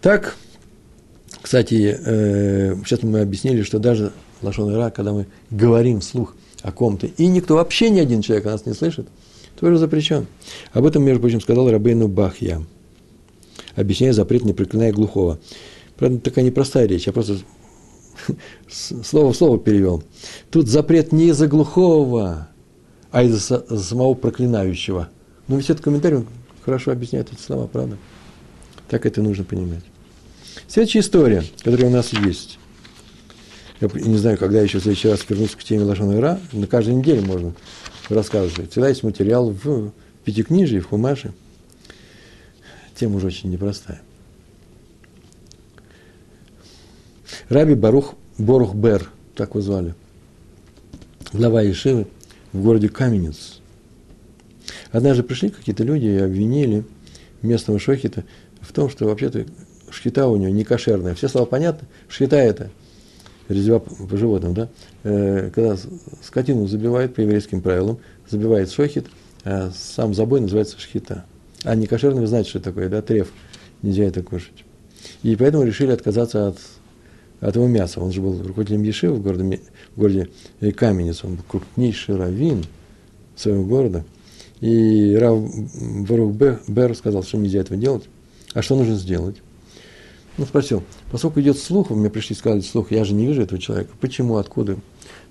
[0.00, 0.36] Так,
[1.40, 4.12] кстати, э, сейчас мы объяснили, что даже
[4.42, 8.66] Лашон Ира, когда мы говорим вслух о ком-то, и никто, вообще ни один человек нас
[8.66, 9.06] не слышит,
[9.58, 10.26] тоже запрещен.
[10.72, 12.62] Об этом, между прочим, сказал Рабейну Бахья,
[13.76, 15.38] объясняя запрет, не проклиная глухого.
[15.96, 17.38] Правда, такая непростая речь, я просто
[18.68, 20.02] слово в слово перевел.
[20.50, 22.48] Тут запрет не из-за глухого,
[23.10, 25.10] а из-за самого проклинающего.
[25.52, 26.26] Но ведь этот комментарий он
[26.64, 27.98] хорошо объясняет эти слова, правда?
[28.88, 29.84] Так это нужно понимать.
[30.66, 32.58] Следующая история, которая у нас есть.
[33.78, 36.40] Я не знаю, когда еще в следующий раз вернусь к теме Лошона Ира.
[36.52, 37.52] На каждой неделе можно
[38.08, 38.70] рассказывать.
[38.70, 39.92] Всегда есть материал в
[40.24, 41.34] Пятикнижии, в Хумаше.
[42.94, 44.00] Тема уже очень непростая.
[47.50, 49.94] Раби Барух Борух Бер, так его звали,
[51.34, 52.06] глава Ешивы
[52.54, 53.58] в городе Каменец.
[54.92, 56.84] Однажды пришли какие-то люди и обвинили
[57.40, 58.24] местного шохита
[58.60, 59.46] в том, что вообще-то
[59.90, 61.14] шхита у него не кошерная.
[61.14, 61.88] Все слова понятны.
[62.08, 62.70] Шхита это
[63.48, 64.68] резьба по животным, да?
[65.02, 65.76] Э, когда
[66.22, 69.06] скотину забивают по еврейским правилам, забивает шохит,
[69.44, 71.24] а сам забой называется шхита.
[71.64, 73.02] А не кошерный, вы знаете, что такое, да?
[73.02, 73.32] Треф.
[73.82, 74.64] Нельзя это кушать.
[75.22, 76.58] И поэтому решили отказаться от,
[77.40, 78.00] от его мяса.
[78.00, 79.60] Он же был руководителем Ешивы в городе,
[79.96, 80.28] в городе
[80.76, 81.24] Каменец.
[81.24, 82.64] Он был крупнейший раввин
[83.34, 84.04] своего города.
[84.62, 85.42] И Рав
[86.08, 86.34] Барух
[86.68, 88.04] Бер сказал, что нельзя этого делать.
[88.54, 89.36] А что нужно сделать?
[90.38, 93.90] Он спросил, поскольку идет слух, мне пришли сказать слух, я же не вижу этого человека,
[94.00, 94.76] почему, откуда,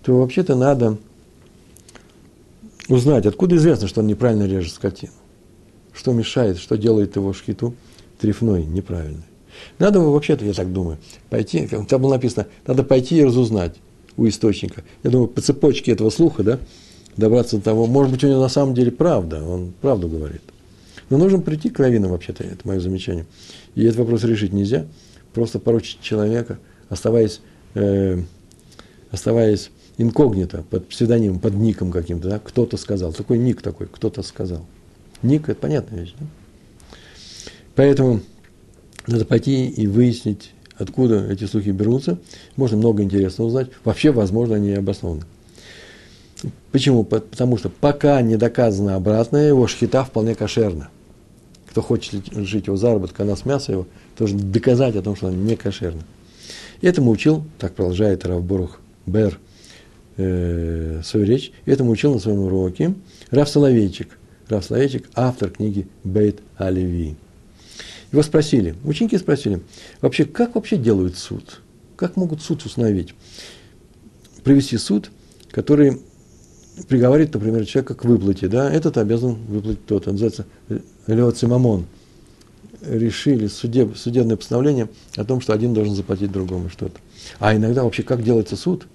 [0.03, 0.97] то вообще-то надо
[2.89, 5.13] узнать, откуда известно, что он неправильно режет скотину.
[5.93, 7.73] Что мешает, что делает его шхиту
[8.19, 9.23] трефной, неправильной.
[9.79, 10.97] Надо вообще-то, я так думаю,
[11.29, 13.77] пойти, там было написано, надо пойти и разузнать
[14.17, 14.83] у источника.
[15.03, 16.59] Я думаю, по цепочке этого слуха, да,
[17.17, 20.41] добраться до того, может быть, у него на самом деле правда, он правду говорит.
[21.09, 23.25] Но нужно прийти к раввинам, вообще-то, это мое замечание.
[23.75, 24.85] И этот вопрос решить нельзя.
[25.33, 26.57] Просто поручить человека,
[26.89, 27.41] оставаясь,
[27.73, 28.21] э,
[29.11, 33.13] оставаясь инкогнито, под псевдонимом, под ником каким-то, да, кто-то сказал.
[33.13, 34.65] Такой ник такой, кто-то сказал.
[35.21, 36.15] Ник– это понятная вещь.
[36.19, 36.25] Да?
[37.75, 38.21] Поэтому
[39.07, 42.19] надо пойти и выяснить, откуда эти слухи берутся.
[42.55, 43.69] Можно много интересного узнать.
[43.83, 45.23] Вообще, возможно, они обоснованы.
[46.71, 47.03] Почему?
[47.03, 50.89] Потому что пока не доказано обратное, его шхита вполне кошерна–
[51.71, 53.87] кто хочет жить его заработка, она с мяса его,
[54.17, 56.03] должен доказать о том, что она не кошерна.
[56.81, 59.39] И этому учил, так продолжает Равборух Бер
[60.17, 62.93] э, свою речь, и этому учил на своем уроке
[63.29, 64.17] Рав Соловейчик.
[64.49, 67.15] Рав Соловейчик– автор книги Бейт Алеви.
[68.11, 69.61] Его спросили, ученики спросили,
[70.01, 71.61] вообще, как вообще делают суд?
[71.95, 73.13] Как могут суд установить?
[74.43, 75.09] Привести суд,
[75.51, 76.01] который
[76.87, 80.45] приговаривает, например, человека к выплате, да, этот обязан выплатить тот, он называется
[81.07, 81.85] Леоци Мамон.
[82.81, 86.99] Решили судеб, судебное постановление о том, что один должен заплатить другому что-то.
[87.39, 88.87] А иногда вообще как делается суд,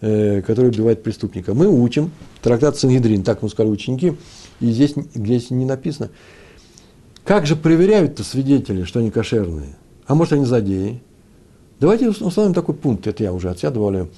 [0.00, 1.54] э, который убивает преступника?
[1.54, 2.10] Мы учим
[2.42, 4.14] трактат Сангидрин, так мы сказали ученики,
[4.60, 6.10] и здесь, здесь не написано.
[7.24, 9.76] Как же проверяют-то свидетели, что они кошерные?
[10.06, 11.00] А может, они злодеи?
[11.78, 14.08] Давайте установим такой пункт, это я уже от себя добавляю.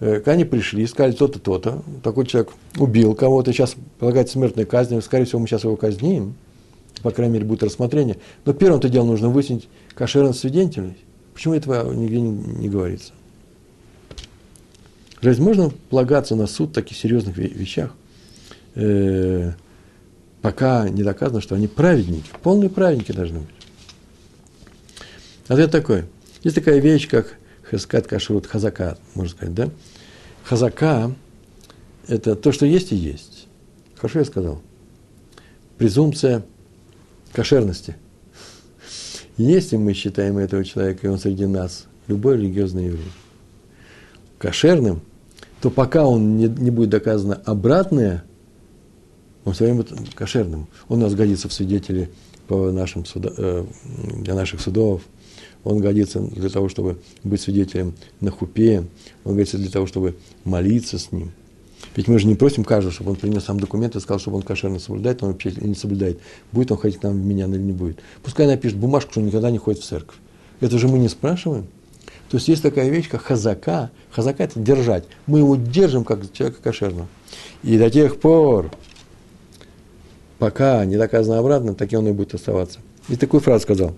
[0.00, 5.26] Э, они пришли, сказали то-то, то-то, такой человек убил кого-то, сейчас полагается смертная казнь, скорее
[5.26, 6.34] всего, мы сейчас его казним,
[7.02, 8.16] по крайней мере, будет рассмотрение.
[8.44, 10.96] Но первым-то делом нужно выяснить кошерность свидетелей.
[11.34, 13.12] Почему этого нигде не, не говорится?
[15.20, 17.94] Разве можно полагаться на суд в таких серьезных вещах,
[18.74, 19.52] э,
[20.40, 23.48] пока не доказано, что они праведники, полные праведники должны быть?
[25.46, 26.04] Ответ такой.
[26.42, 27.36] Есть такая вещь, как
[27.70, 29.70] хескат кашрут хазака, можно сказать, да?
[30.44, 31.14] Хазака–
[32.08, 33.46] это то, что есть и есть.
[33.96, 34.60] Хорошо я сказал.
[35.78, 36.44] Презумпция
[37.32, 37.96] кошерности.
[39.36, 43.12] Если мы считаем этого человека, и он среди нас, любой религиозный еврей,
[44.38, 45.02] кошерным,
[45.60, 48.24] то пока он не, не будет доказано обратное,
[49.44, 50.66] он все время кошерным.
[50.88, 52.10] Он у нас годится в свидетели
[52.48, 53.64] по нашим суда, э,
[54.16, 55.02] для наших судов,
[55.64, 58.84] он годится для того, чтобы быть свидетелем на хупе,
[59.24, 61.32] он годится для того, чтобы молиться с ним.
[61.96, 64.42] Ведь мы же не просим каждого, чтобы он принес сам документы и сказал, чтобы он
[64.42, 66.20] кошерно соблюдает, он вообще не соблюдает.
[66.52, 67.98] Будет он ходить к нам в меня или не будет.
[68.22, 70.16] Пускай напишет бумажку, что никогда не ходит в церковь.
[70.60, 71.66] Это же мы не спрашиваем.
[72.30, 73.90] То есть есть такая вещь, как хазака.
[74.10, 75.04] Хазака– это держать.
[75.26, 77.08] Мы его держим как человека кошерного.
[77.64, 78.70] И до тех пор,
[80.38, 82.78] пока не доказано обратно, так и он и будет оставаться.
[83.08, 83.96] И такую фразу сказал.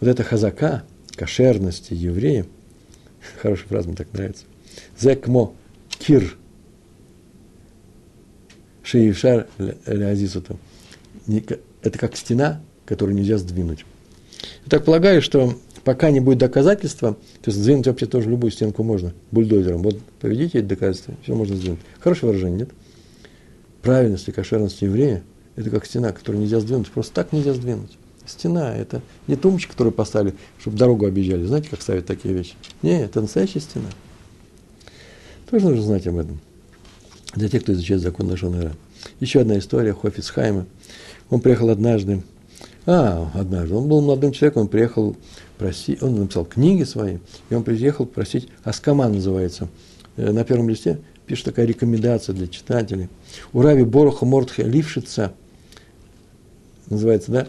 [0.00, 0.82] Вот эта хазака,
[1.14, 2.46] кошерности еврея,
[3.42, 4.44] хорошая фраза, мне так нравится.
[4.98, 5.54] Зекмо
[5.98, 6.36] кир
[8.82, 9.46] шеевшар
[9.86, 10.58] лязисуту.
[11.82, 13.84] Это как стена, которую нельзя сдвинуть.
[14.64, 18.82] Я так полагаю, что пока не будет доказательства, то есть сдвинуть вообще тоже любую стенку
[18.82, 19.82] можно, бульдозером.
[19.82, 21.80] Вот поведите эти доказательства, все можно сдвинуть.
[22.00, 22.70] Хорошее выражение, нет?
[23.82, 25.22] Правильность и кошерность еврея–
[25.56, 27.98] это как стена, которую нельзя сдвинуть, просто так нельзя сдвинуть.
[28.30, 31.44] Стена– это не тумбочка, которую поставили, чтобы дорогу объезжали.
[31.44, 32.54] Знаете, как ставят такие вещи?
[32.82, 33.88] Не, это настоящая стена.
[35.50, 36.40] Тоже нужно знать об этом.
[37.34, 38.72] Для тех, кто изучает закон Лашонера.
[39.20, 40.66] Еще одна история Хофицхайма.
[41.28, 42.22] Он приехал однажды,
[42.86, 45.16] а, однажды, он был молодым человеком, он приехал
[45.58, 47.18] просить, он написал книги свои,
[47.50, 49.68] и он приехал просить, Аскама называется,
[50.16, 53.08] э, на первом листе пишет такая рекомендация для читателей.
[53.52, 55.32] У Рави Бороха Мортха Лившица,
[56.88, 57.46] называется, да,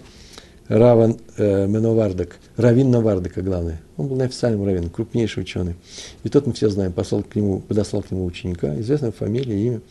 [0.71, 3.81] Раван э, Меновардак, Равин Навардака, главное.
[3.97, 5.75] Он был неофициальным раввином, крупнейший ученый.
[6.23, 9.81] И тот мы все знаем, послал к нему, подослал к нему ученика, известная фамилия, имя,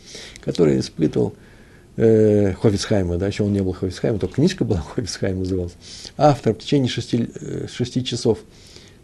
[0.43, 1.35] который испытывал
[1.97, 5.75] э, Хофицхайма, да, еще он не был Хофицхайма, только книжка была Хофицхайм называлась.
[6.17, 8.39] Автор в течение шести, э, шести часов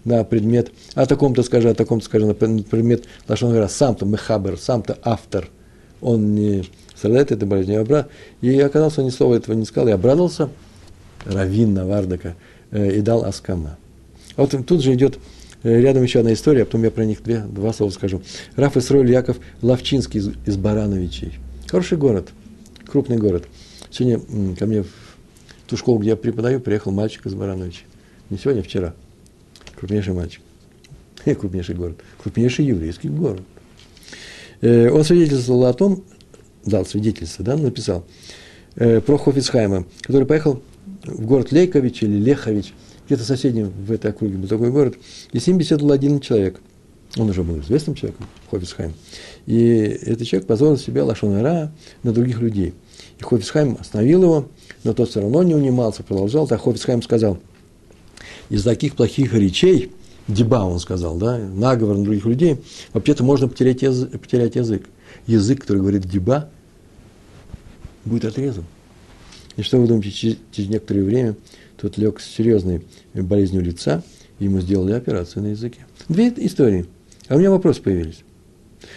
[0.05, 4.97] на предмет, о таком-то скажи, о таком-то скажи, на предмет, Лашон говоря, сам-то Мехабер, сам-то
[5.03, 5.51] автор,
[6.01, 6.65] он не
[6.95, 7.87] страдает этой болезнью,
[8.41, 10.49] и оказался, он ни слова этого не сказал, и обрадовался–
[11.27, 12.35] Равин Навардака,
[12.71, 13.79] э, и дал Аскама.
[14.37, 15.19] А вот тут же идет
[15.63, 18.23] э, рядом еще одна история, а потом я про них две, два слова скажу.
[18.55, 21.35] Раф Исроиль Яков Лавчинский из, из Барановичей.
[21.69, 22.31] Хороший город,
[22.87, 23.47] крупный город.
[23.91, 24.89] Сегодня ко мне в
[25.67, 27.85] ту школу, где я преподаю, приехал мальчик из Барановичей.
[28.31, 28.95] Не сегодня, а вчера.
[29.77, 30.43] Крупнейший мальчик.
[31.25, 31.99] Крупнейший город.
[32.23, 33.43] Крупнейший еврейский город.
[34.61, 36.05] Э, он свидетельствовал о том,
[36.65, 38.05] дал свидетельство, да, написал,
[38.75, 40.61] про Хофицхайма, который поехал
[41.07, 42.73] в город Лейкович или Лехович,
[43.07, 44.97] где-то соседний в этой округе был такой город,
[45.33, 46.61] и с ним беседовал один человек.
[47.17, 48.93] Он уже был известным человеком, Хофисхайм.
[49.47, 52.75] И этот человек позволил себе лошонара на других людей.
[53.19, 54.49] И Хофисхайм остановил его,
[54.85, 56.47] но тот все равно не унимался, продолжал.
[56.47, 57.39] Так Хофисхайм сказал,
[58.51, 59.93] из таких плохих речей,
[60.29, 62.59] деба, он сказал, да, наговор на других людей,
[62.93, 63.81] вообще-то можно потерять
[64.21, 64.87] потерять язык.
[65.27, 66.51] Язык, который говорит деба,
[68.05, 68.65] будет отрезан.
[69.57, 71.37] И что вы думаете, через, через некоторое время
[71.77, 72.83] тот лег с серьезной
[73.15, 74.03] болезнью лица,
[74.39, 75.87] ему сделали операцию на языке.
[76.09, 76.87] Две истории.
[77.29, 78.23] А у меня вопросы появились.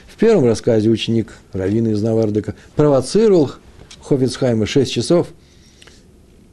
[0.07, 3.51] В первом рассказе ученик Равина из Навардека провоцировал
[4.01, 5.29] Хофицхайма 6 часов.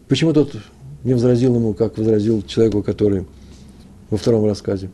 [0.09, 0.55] Почему тот
[1.05, 3.27] не возразил ему, как возразил человеку, который
[4.09, 4.91] во втором рассказе?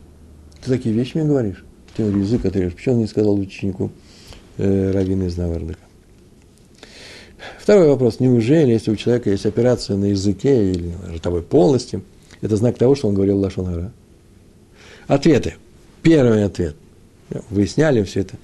[0.63, 1.63] Ты такие вещи мне говоришь?
[1.95, 2.73] Ты язык отрежешь.
[2.73, 3.91] Почему он не сказал ученику
[4.57, 5.82] э, Равина из Навардека?
[7.59, 8.19] Второй вопрос.
[8.19, 12.01] Неужели, если у человека есть операция на языке или на ротовой полости,
[12.41, 13.91] это знак того, что он говорил Лашонара?
[15.07, 15.55] Ответы.
[16.01, 16.75] Первый ответ.
[17.49, 18.35] Выясняли все это.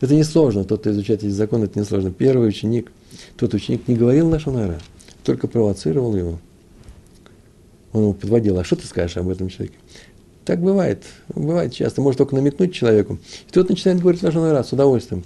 [0.00, 0.64] Это несложно.
[0.64, 2.10] Тот, кто изучает эти законы, это несложно.
[2.10, 2.90] Первый ученик,
[3.36, 4.80] тот ученик не говорил Лашонара,
[5.22, 6.38] только провоцировал его.
[7.92, 8.58] Он его подводил.
[8.58, 9.76] А что ты скажешь об этом человеке?
[10.44, 11.04] Так бывает.
[11.28, 12.00] Бывает часто.
[12.00, 13.18] Может только намекнуть человеку.
[13.48, 15.24] И тот начинает говорить Лашонара с удовольствием.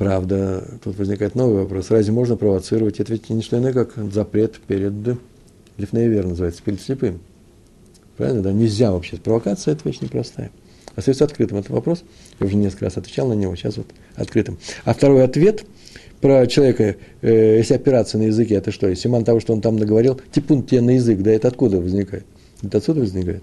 [0.00, 1.90] Правда, тут возникает новый вопрос.
[1.90, 3.00] Разве можно провоцировать?
[3.00, 4.94] Это ведь не что иное, как запрет перед
[5.76, 7.20] Лифнеевер называется, перед слепым.
[8.16, 8.50] Правильно, да?
[8.50, 9.18] Нельзя вообще.
[9.18, 10.52] Провокация– это вещь непростая.
[10.96, 12.02] Остается открытым этот вопрос.
[12.40, 14.56] Я уже несколько раз отвечал на него, сейчас вот открытым.
[14.86, 15.66] А второй ответ
[16.22, 18.88] про человека, э, если операция на языке, это что?
[18.88, 22.24] Если ман того, что он там наговорил, типун тебе на язык, да, это откуда возникает?
[22.62, 23.42] Это отсюда возникает.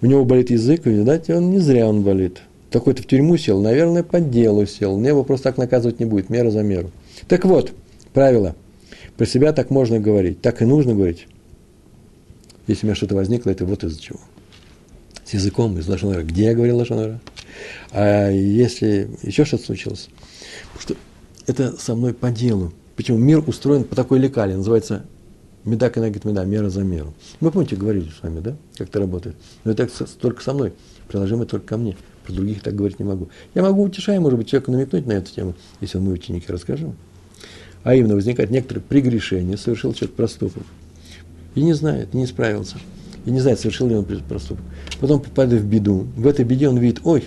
[0.00, 2.40] У него болит язык, видать, он не зря он болит
[2.72, 5.00] такой-то в тюрьму сел, наверное, по делу сел.
[5.00, 6.90] Его просто так наказывать не будет, мера за меру.
[7.28, 7.72] Так вот,
[8.12, 8.56] правило.
[9.16, 11.28] Про себя так можно говорить, так и нужно говорить.
[12.66, 14.18] Если у меня что-то возникло, это вот из-за чего.
[15.24, 16.22] С языком, из лошонара.
[16.22, 17.20] Где я говорил лошонара?
[17.90, 20.08] А если еще что-то случилось?
[20.72, 20.96] Потому что
[21.46, 22.72] это со мной по делу.
[22.96, 23.18] Почему?
[23.18, 25.04] Мир устроен по такой лекале, называется
[25.64, 27.14] медак и нагит меда, мера за меру.
[27.40, 29.36] Мы, помните, говорили с вами, да, как это работает?
[29.64, 29.88] Но это
[30.20, 30.72] только со мной,
[31.08, 31.96] приложимо только ко мне.
[32.24, 33.28] Про других так говорить не могу.
[33.54, 36.54] Я могу, утешая, может быть, человеку намекнуть на эту тему, если он мой ученик, я
[36.54, 36.94] расскажу.
[37.82, 40.62] А именно возникает некоторое прегрешение, совершил человек проступок.
[41.54, 42.76] И не знает, не справился.
[43.24, 44.64] И не знает, совершил ли он проступок.
[45.00, 46.06] Потом попадает в беду.
[46.16, 47.24] В этой беде он видит, ой,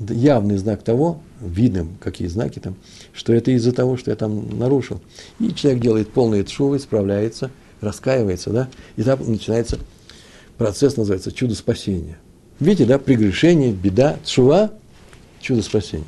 [0.00, 2.76] явный знак того, видным, какие знаки там,
[3.12, 5.00] что это из-за того, что я там нарушил.
[5.40, 9.78] И человек делает полные шувы, справляется, раскаивается, да, и там начинается
[10.56, 12.18] процесс, называется чудо спасения.
[12.60, 14.72] Видите, да, прегрешение, беда, чува,
[15.40, 16.04] чудо спасения.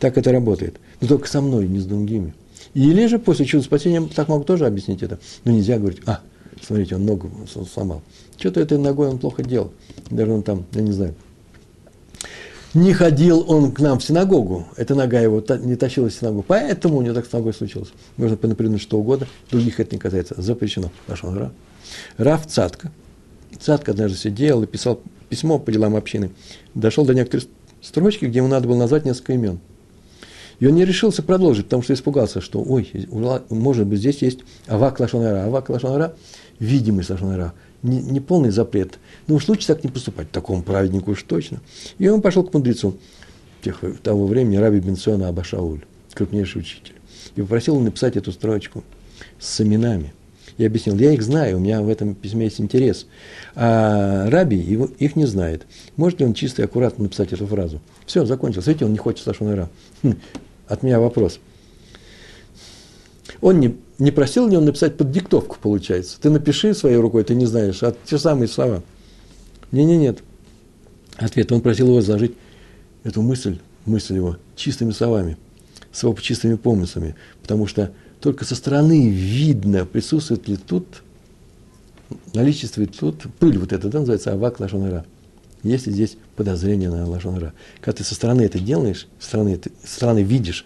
[0.00, 0.76] Так это работает.
[1.00, 2.34] Но только со мной, не с другими.
[2.74, 5.18] Или же после чуда спасения так могу тоже объяснить это.
[5.44, 6.20] Но нельзя говорить, а,
[6.60, 7.30] смотрите, он ногу
[7.72, 8.02] сломал.
[8.36, 9.72] Что-то этой ногой он плохо делал.
[10.10, 11.14] Даже он там, я не знаю,
[12.74, 14.66] не ходил он к нам в синагогу.
[14.76, 16.44] Эта нога его не тащилась в синагогу.
[16.46, 17.90] Поэтому у него так с ногой случилось.
[18.16, 19.28] Можно например, что угодно.
[19.50, 20.34] Других это не касается.
[20.42, 20.90] Запрещено.
[21.06, 21.52] Пошел Ра.
[22.16, 22.90] Раф Цатка.
[23.60, 26.30] Цатка однажды сидел и писал письмо по делам общины.
[26.74, 27.46] Дошел до некоторых
[27.80, 29.60] строчки, где ему надо было назвать несколько имен.
[30.60, 32.90] И он не решился продолжить, потому что испугался, что, ой,
[33.50, 35.44] может быть, здесь есть авак лашонара.
[35.44, 36.14] Авак лашонара–
[36.58, 37.52] видимый лашонара
[37.84, 38.98] не, не полный запрет.
[39.26, 41.60] Но уж лучше так не поступать, такому праведнику уж точно.
[41.98, 42.96] И он пошел к мудрецу
[43.62, 46.94] тех, того времени, Раби Бенсона Абашауль, крупнейший учитель.
[47.36, 48.82] И попросил написать эту строчку
[49.38, 50.12] с именами.
[50.56, 53.06] Я объяснил, я их знаю, у меня в этом письме есть интерес.
[53.54, 55.66] А Раби его, их не знает.
[55.96, 57.80] Может ли он чисто и аккуратно написать эту фразу?
[58.06, 58.66] Все, закончилось.
[58.66, 59.68] Видите, он не хочет Сашон Ра.
[60.02, 60.14] Хм,
[60.68, 61.40] от меня вопрос.
[63.40, 66.18] Он не не просил ли он написать под диктовку, получается?
[66.20, 68.82] Ты напиши своей рукой, ты не знаешь, а те самые слова.
[69.70, 70.18] Не-не, нет.
[71.16, 72.34] Ответ, он просил его изложить
[73.04, 75.36] эту мысль, мысль его, чистыми словами,
[75.92, 77.92] с его чистыми помыслами, потому что
[78.24, 81.02] только со стороны видно, присутствует ли тут,
[82.32, 85.04] наличествует тут пыль вот эта, да, называется авак лашонара.
[85.62, 87.52] Есть ли здесь подозрение на лашонара?
[87.82, 90.64] Когда ты со стороны это делаешь, со стороны, со стороны видишь,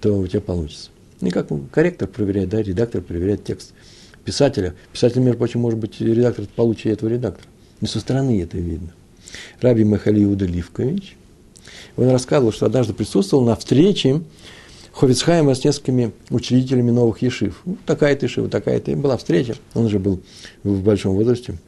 [0.00, 0.90] то у тебя получится.
[1.20, 3.72] Ну, как корректор проверяет, да, редактор проверяет текст
[4.24, 4.76] писателя.
[4.92, 7.48] Писатель, между прочим, может быть редактор получше этого редактора.
[7.80, 8.92] Но со стороны это видно.
[9.60, 11.16] Раби Михаил Иуда Ливкович,
[11.96, 14.22] он рассказывал, что однажды присутствовал на встрече
[14.96, 17.60] Ховицхайма с несколькими учредителями новых ешив.
[17.66, 18.96] Ну, такая-то ешива, такая-то.
[18.96, 20.22] Была встреча, он уже был
[20.62, 21.58] в большом возрасте.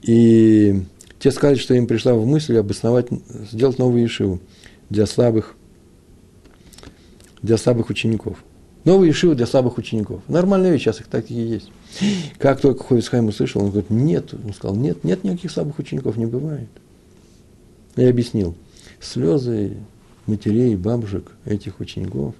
[0.00, 0.82] И
[1.18, 3.08] те сказали, что им пришла в мысль обосновать,
[3.52, 4.40] сделать новую ешиву
[4.88, 5.54] для слабых,
[7.42, 8.42] для слабых учеников.
[8.84, 10.22] Новые шивы для слабых учеников.
[10.26, 11.70] Нормальная вещь, сейчас их такие есть.
[12.38, 16.24] Как только Ховицхайм услышал, он говорит, нет, он сказал, нет, нет никаких слабых учеников, не
[16.24, 16.70] бывает.
[17.96, 18.54] Я объяснил,
[18.98, 19.76] слезы
[20.26, 22.34] матерей, бабушек этих учеников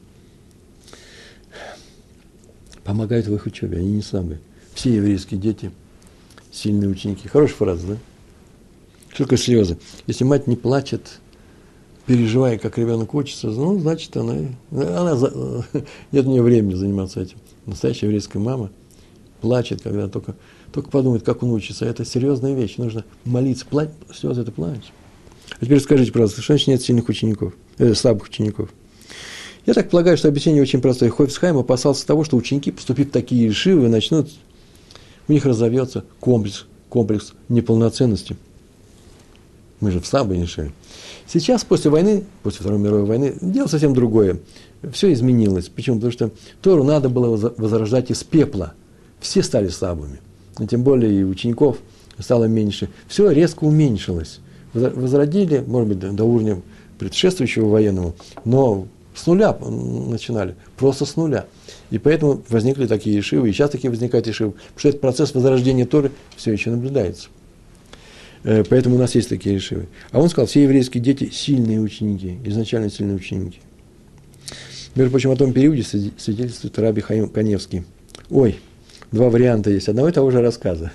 [2.85, 4.41] помогают в их учебе, они не слабые.
[4.75, 5.71] Все еврейские дети
[6.53, 7.29] сильные ученики.
[7.29, 7.97] Хорошая фраза, да?
[9.13, 9.79] Что такое слезы?
[10.07, 11.21] Если мать не плачет,
[12.07, 14.35] переживая, как ребенок учится, ну, значит, она,
[14.71, 15.17] она,
[16.13, 17.39] нет у нее времени заниматься этим.
[17.67, 18.71] Настоящая еврейская мама
[19.41, 20.37] плачет, когда только,
[20.73, 21.85] только подумает, как он учится.
[21.85, 24.93] Это серьезная вещь, нужно молиться, плачь, слезы это плачь.
[25.59, 28.71] А теперь скажите, пожалуйста, что значит нет сильных учеников, э, слабых учеников?
[29.67, 31.11] Я так полагаю, что объяснение очень простое.
[31.11, 34.31] Хофисхайм опасался того, что ученики, поступив в такие шивы, начнут,
[35.29, 38.37] у них разовьется комплекс, комплекс неполноценности.
[39.81, 40.73] Мы же в слабой ниши.
[41.27, 44.41] Сейчас, после войны, после Второй мировой войны, дело совсем другое.
[44.93, 45.69] Все изменилось.
[45.69, 45.97] Почему?
[45.97, 48.75] Потому что Тору надо было возрождать из пепла.
[49.21, 50.21] Все стали слабыми.
[50.59, 51.79] И тем более и учеников
[52.19, 52.89] стало меньше.
[53.09, 54.41] Все резко уменьшилось.
[54.73, 56.61] Возродили, может быть, до уровня
[57.01, 61.47] предшествующего военному, но с нуля начинали, просто с нуля.
[61.91, 65.87] И поэтому возникли такие ишивы, и сейчас такие возникают ишивы, потому что этот процесс возрождения
[65.87, 67.29] Торы все еще наблюдается.
[68.45, 69.87] Э, поэтому у нас есть такие решивы.
[70.13, 73.61] А он сказал, все еврейские дети сильные ученики, изначально сильные ученики.
[74.95, 77.85] Между прочим, о том периоде свидетельствует Раби Хаим Каневский.
[78.29, 78.59] Ой,
[79.11, 80.93] два варианта есть одного и того же рассказа.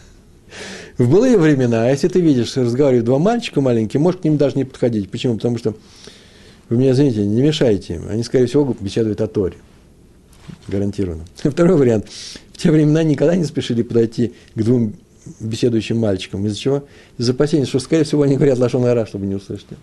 [0.98, 4.64] В былые времена, если ты видишь, разговаривают два мальчика маленькие, можешь к ним даже не
[4.64, 5.10] подходить.
[5.10, 5.36] Почему?
[5.36, 5.76] Потому что
[6.70, 8.08] вы меня, извините, не мешайте им.
[8.08, 9.56] Они, скорее всего, беседуют о Торе.
[10.68, 11.26] Гарантированно.
[11.36, 12.08] Второй вариант.
[12.54, 14.94] В те времена никогда не спешили подойти к двум
[15.40, 16.46] беседующим мальчиком.
[16.46, 16.84] Из-за чего?
[17.18, 19.80] Из-за опасения, что, скорее всего, они говорят лошон ара, чтобы не услышать это.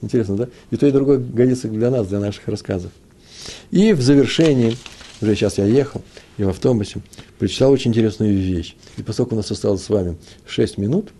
[0.00, 0.48] Интересно, да?
[0.72, 2.90] И то, и другое годится для нас, для наших рассказов.
[3.70, 4.76] И в завершении,
[5.22, 6.02] уже сейчас я ехал,
[6.36, 7.00] и в автобусе,
[7.38, 8.76] прочитал очень интересную вещь.
[8.96, 10.16] И поскольку у нас осталось с вами
[10.46, 11.10] 6 минут,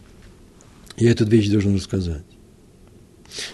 [0.96, 2.24] я эту вещь должен рассказать.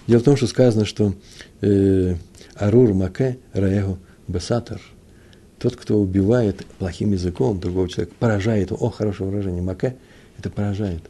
[0.06, 1.14] Дело в том, что сказано, что
[1.60, 2.16] э,
[2.54, 4.80] Арур Маке Раэгу Бесатор–
[5.58, 9.96] тот, кто убивает плохим языком другого человека, поражает его, о, хорошее выражение, маке,
[10.38, 11.02] это поражает,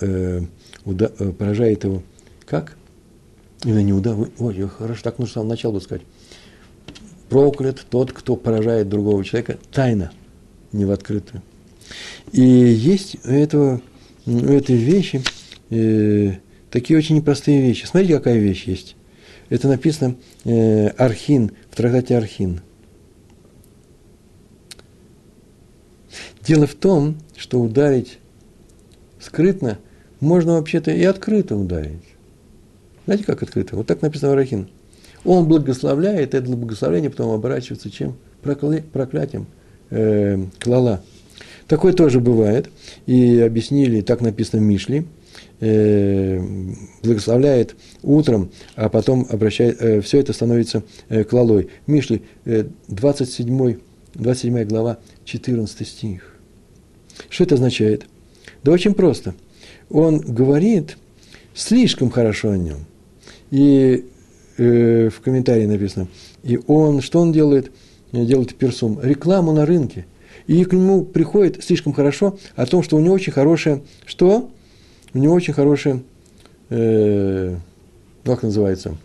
[0.00, 0.42] э,
[0.84, 2.02] уда, э, поражает его,
[2.46, 2.76] как?
[3.64, 6.02] Или не уда, ой, хорошо, так нужно с самого начала сказать.
[7.28, 10.12] Проклят тот, кто поражает другого человека тайно,
[10.72, 11.42] не в открытую.
[12.32, 13.80] И есть у, этого,
[14.26, 15.22] у этой вещи
[15.70, 16.34] э,
[16.70, 17.86] такие очень непростые вещи.
[17.86, 18.96] Смотрите, какая вещь есть.
[19.48, 22.60] Это написано э, Архин, в трактате Архин.
[26.42, 28.18] Дело в том, что ударить
[29.20, 29.78] скрытно
[30.20, 32.02] можно вообще-то и открыто ударить.
[33.04, 33.76] Знаете, как открыто?
[33.76, 34.68] Вот так написано в Рахин.
[35.26, 38.16] Он благословляет, это благословение потом оборачивается чем?
[38.42, 38.82] Прокля...
[38.92, 39.46] Проклятием.
[39.90, 41.02] Э, клала.
[41.66, 42.70] Такое тоже бывает.
[43.06, 45.04] И объяснили, так написано в Мишле,
[45.60, 46.40] э,
[47.02, 51.70] благословляет утром, а потом обращает, э, все это становится э, клалой.
[51.88, 53.78] Мишли, э, 27,
[54.14, 56.36] 27 глава, 14 стих.
[57.28, 58.06] Что это означает?
[58.62, 59.34] Да очень просто.
[59.90, 60.96] Он говорит
[61.54, 62.84] слишком хорошо о нем.
[63.50, 64.04] И
[64.56, 66.08] э, в комментарии написано,
[66.42, 67.70] и он, что он делает?
[68.12, 70.06] Делает персум, рекламу на рынке.
[70.46, 74.50] И к нему приходит слишком хорошо о том, что у него очень хорошее, что?
[75.12, 76.02] У него очень хорошее,
[76.70, 77.56] э,
[78.24, 78.96] как называется,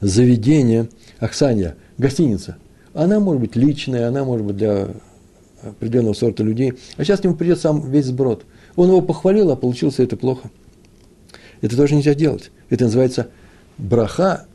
[0.00, 0.88] заведение,
[1.18, 2.56] Аксанья, гостиница.
[2.92, 4.88] Она может быть личная, она может быть для
[5.62, 6.74] определенного сорта людей.
[6.96, 8.44] А сейчас к нему придет сам весь сброд.
[8.76, 10.50] Он его похвалил, а получилось это плохо.
[11.60, 12.50] Это тоже нельзя делать.
[12.70, 13.28] Это называется
[13.78, 14.46] браха,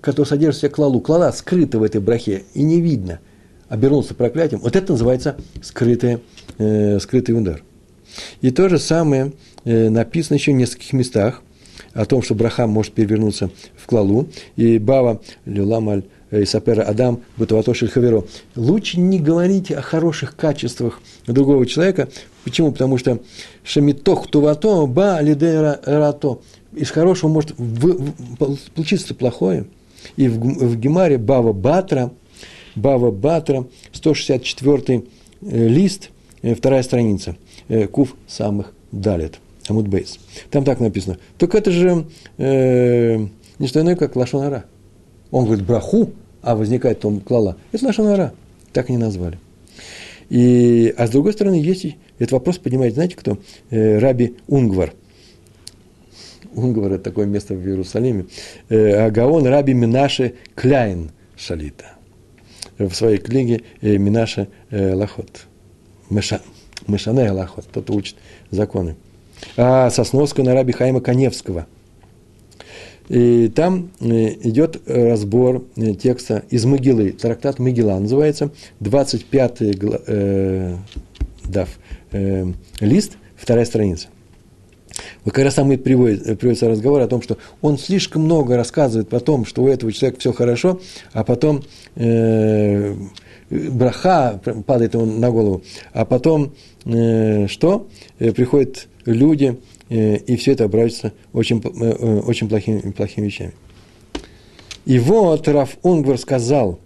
[0.00, 1.00] который содержит в себе клалу.
[1.00, 3.20] Клала скрыта в этой брахе, и не видно.
[3.68, 4.60] Обернулся проклятием.
[4.60, 6.20] Вот это называется скрытый,
[6.58, 7.62] э, скрытый удар.
[8.40, 9.32] И то же самое
[9.64, 11.42] э, написано еще в нескольких местах
[11.92, 14.28] о том, что браха может перевернуться в клалу.
[14.56, 18.24] И Бава Люламаль Э, Сапера Адам Бутавато Шельхаверо.
[18.54, 22.08] Лучше не говорить о хороших качествах другого человека.
[22.44, 22.70] Почему?
[22.72, 23.20] Потому что
[23.64, 26.40] Шамитох Тувато Ба Лидера Рато.
[26.74, 29.66] Из хорошего может в, в, получиться плохое.
[30.16, 32.12] И в, в Гемаре Бава Батра,
[32.74, 35.02] Бава Батра, 164
[35.40, 36.10] э, лист,
[36.42, 37.36] э, вторая страница,
[37.92, 39.40] Кув самых далит.
[39.68, 40.18] Амудбейс.
[40.50, 41.18] Там так написано.
[41.36, 42.06] Только это же
[42.38, 43.26] э,
[43.58, 44.64] не что иное, как лашонара.
[45.30, 46.12] Он говорит браху,
[46.42, 47.56] а возникает там клала.
[47.72, 48.32] Это лошонара.
[48.72, 49.38] Так они назвали.
[50.30, 51.86] И, а с другой стороны, есть
[52.18, 53.38] этот вопрос поднимает, знаете кто?
[53.70, 54.92] Э, Раби Унгвар.
[56.54, 58.26] Унгвар– это такое место в Иерусалиме.
[58.68, 61.92] Э, Агаон Раби Минаше Кляйн Шалита.
[62.78, 65.46] В своей книге э, Минаше э, Лахот.
[66.10, 66.40] Меша,
[66.86, 67.66] Мешане Лахот.
[67.66, 68.16] Кто-то учит
[68.50, 68.96] законы.
[69.56, 71.66] А Сосновского на Раби Хайма Коневского–
[73.08, 75.64] и там идет разбор
[76.00, 80.76] текста из Могилы, трактат Могила называется, 25-й э,
[81.44, 81.68] дав,
[82.12, 84.08] э, лист, вторая страница.
[85.24, 89.12] Вот как раз там и приводит, приводится разговор о том, что он слишком много рассказывает
[89.12, 90.80] о том, что у этого человека все хорошо,
[91.12, 91.62] а потом
[91.96, 92.94] э,
[93.50, 97.88] браха падает ему на голову, а потом э, что?
[98.18, 103.52] Э, приходят люди, Э, и все это обращается очень, э, э, очень плохими, плохими вещами.
[104.84, 106.78] И вот Раф Унгвар сказал,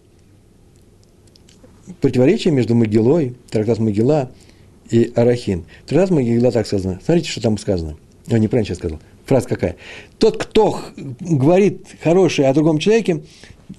[2.00, 4.30] противоречие между Могилой, трактат Могила
[4.90, 5.64] и Арахин.
[5.86, 7.00] Трактат Могила так сказано.
[7.04, 7.96] Смотрите, что там сказано.
[8.26, 9.00] Я неправильно сейчас сказал.
[9.26, 9.76] Фраза какая?
[10.18, 13.22] Тот, кто говорит хорошее о другом человеке,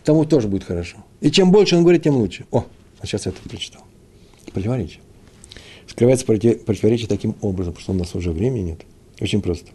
[0.03, 0.97] тому тоже будет хорошо.
[1.21, 2.45] И чем больше он говорит, тем лучше.
[2.51, 2.65] О,
[2.99, 3.81] а сейчас это прочитал.
[4.53, 4.99] Противоречие.
[5.87, 8.81] Скрывается противоречие таким образом, потому что у нас уже времени нет.
[9.19, 9.71] Очень просто.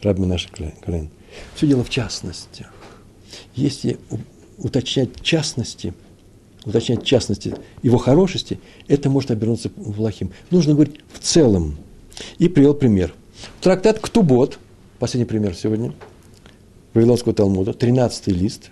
[0.00, 1.10] Рабми наши колен.
[1.54, 2.72] Все дело в частностях.
[3.54, 3.98] Если
[4.58, 5.94] уточнять частности,
[6.64, 10.30] уточнять частности его хорошести, это может обернуться плохим.
[10.50, 11.76] Нужно говорить в целом.
[12.38, 13.14] И привел пример.
[13.60, 14.58] Трактат Ктубот,
[14.98, 15.92] последний пример сегодня,
[16.94, 18.70] Вавилонского Талмуда, 13 лист.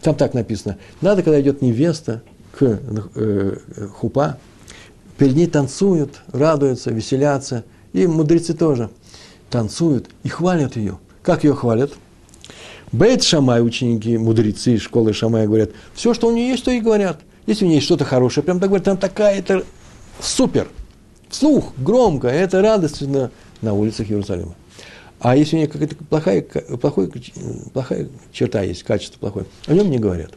[0.00, 0.78] Там так написано.
[1.00, 2.80] Надо, когда идет невеста к
[3.14, 3.56] э,
[3.94, 4.38] хупа,
[5.18, 7.64] перед ней танцуют, радуются, веселятся.
[7.92, 8.90] И мудрецы тоже–
[9.52, 10.98] танцуют и хвалят ее.
[11.22, 11.92] Как ее хвалят?
[12.90, 17.20] Бейт Шамай, ученики, мудрецы школы Шамая говорят, все, что у нее есть, то и говорят.
[17.46, 19.64] Если у нее есть что-то хорошее, прям так говорят, там такая, это
[20.20, 20.68] супер,
[21.28, 23.30] вслух, громко, это радостно
[23.62, 24.54] на улицах Иерусалима.
[25.20, 27.08] А если у нее какая-то плохая, плохая,
[27.72, 30.32] плохая черта есть, качество плохое, о нем не говорят.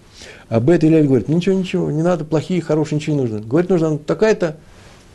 [0.48, 3.40] А Бет Илель говорит, ничего, ничего, не надо, плохие, хорошие, ничего не нужно.
[3.40, 4.58] Говорит, нужно такая-то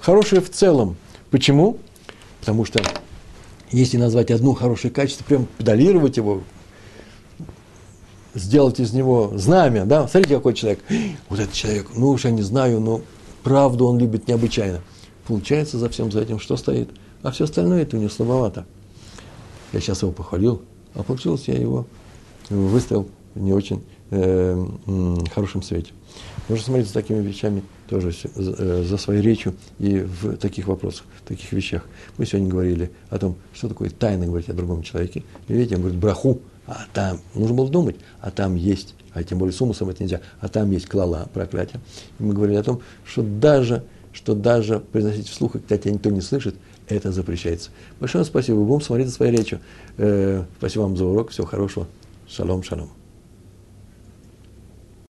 [0.01, 0.97] хорошая в целом.
[1.31, 1.79] Почему?
[2.41, 2.83] Потому что
[3.71, 6.43] если назвать одно хорошее качество, прям педалировать его,
[8.35, 10.81] сделать из него знамя, да, смотрите, какой человек,
[11.29, 13.03] вот этот человек, ну уж я не знаю, но
[13.45, 14.81] правду он любит необычайно.
[15.29, 16.91] Получается за всем за этим что стоит?
[17.23, 18.67] А все остальное это у него слабовато.
[19.73, 20.63] Я сейчас его похвалил,
[20.95, 21.87] а получилось я его
[22.49, 24.67] выставил в не очень э,
[25.33, 25.93] хорошем свете.
[26.49, 31.29] Нужно смотреть за такими вещами тоже э, за своей речью и в таких вопросах, в
[31.29, 31.85] таких вещах.
[32.19, 35.23] Мы сегодня говорили о том, что такое тайно говорить о другом человеке.
[35.47, 39.39] И видите, он говорит браху, а там, нужно было думать, а там есть, а тем
[39.39, 41.81] более с умусом это нельзя, а там есть клала, проклятие.
[42.19, 46.21] И мы говорили о том, что даже, что даже произносить вслух, когда тебя никто не
[46.21, 46.57] слышит,
[46.97, 47.71] это запрещается.
[47.99, 48.63] Большое спасибо.
[48.63, 49.61] Будем смотреть за своей речью.
[49.97, 51.31] Э, спасибо вам за урок.
[51.31, 51.87] Всего хорошего.
[52.29, 53.00] Шалом, шалом.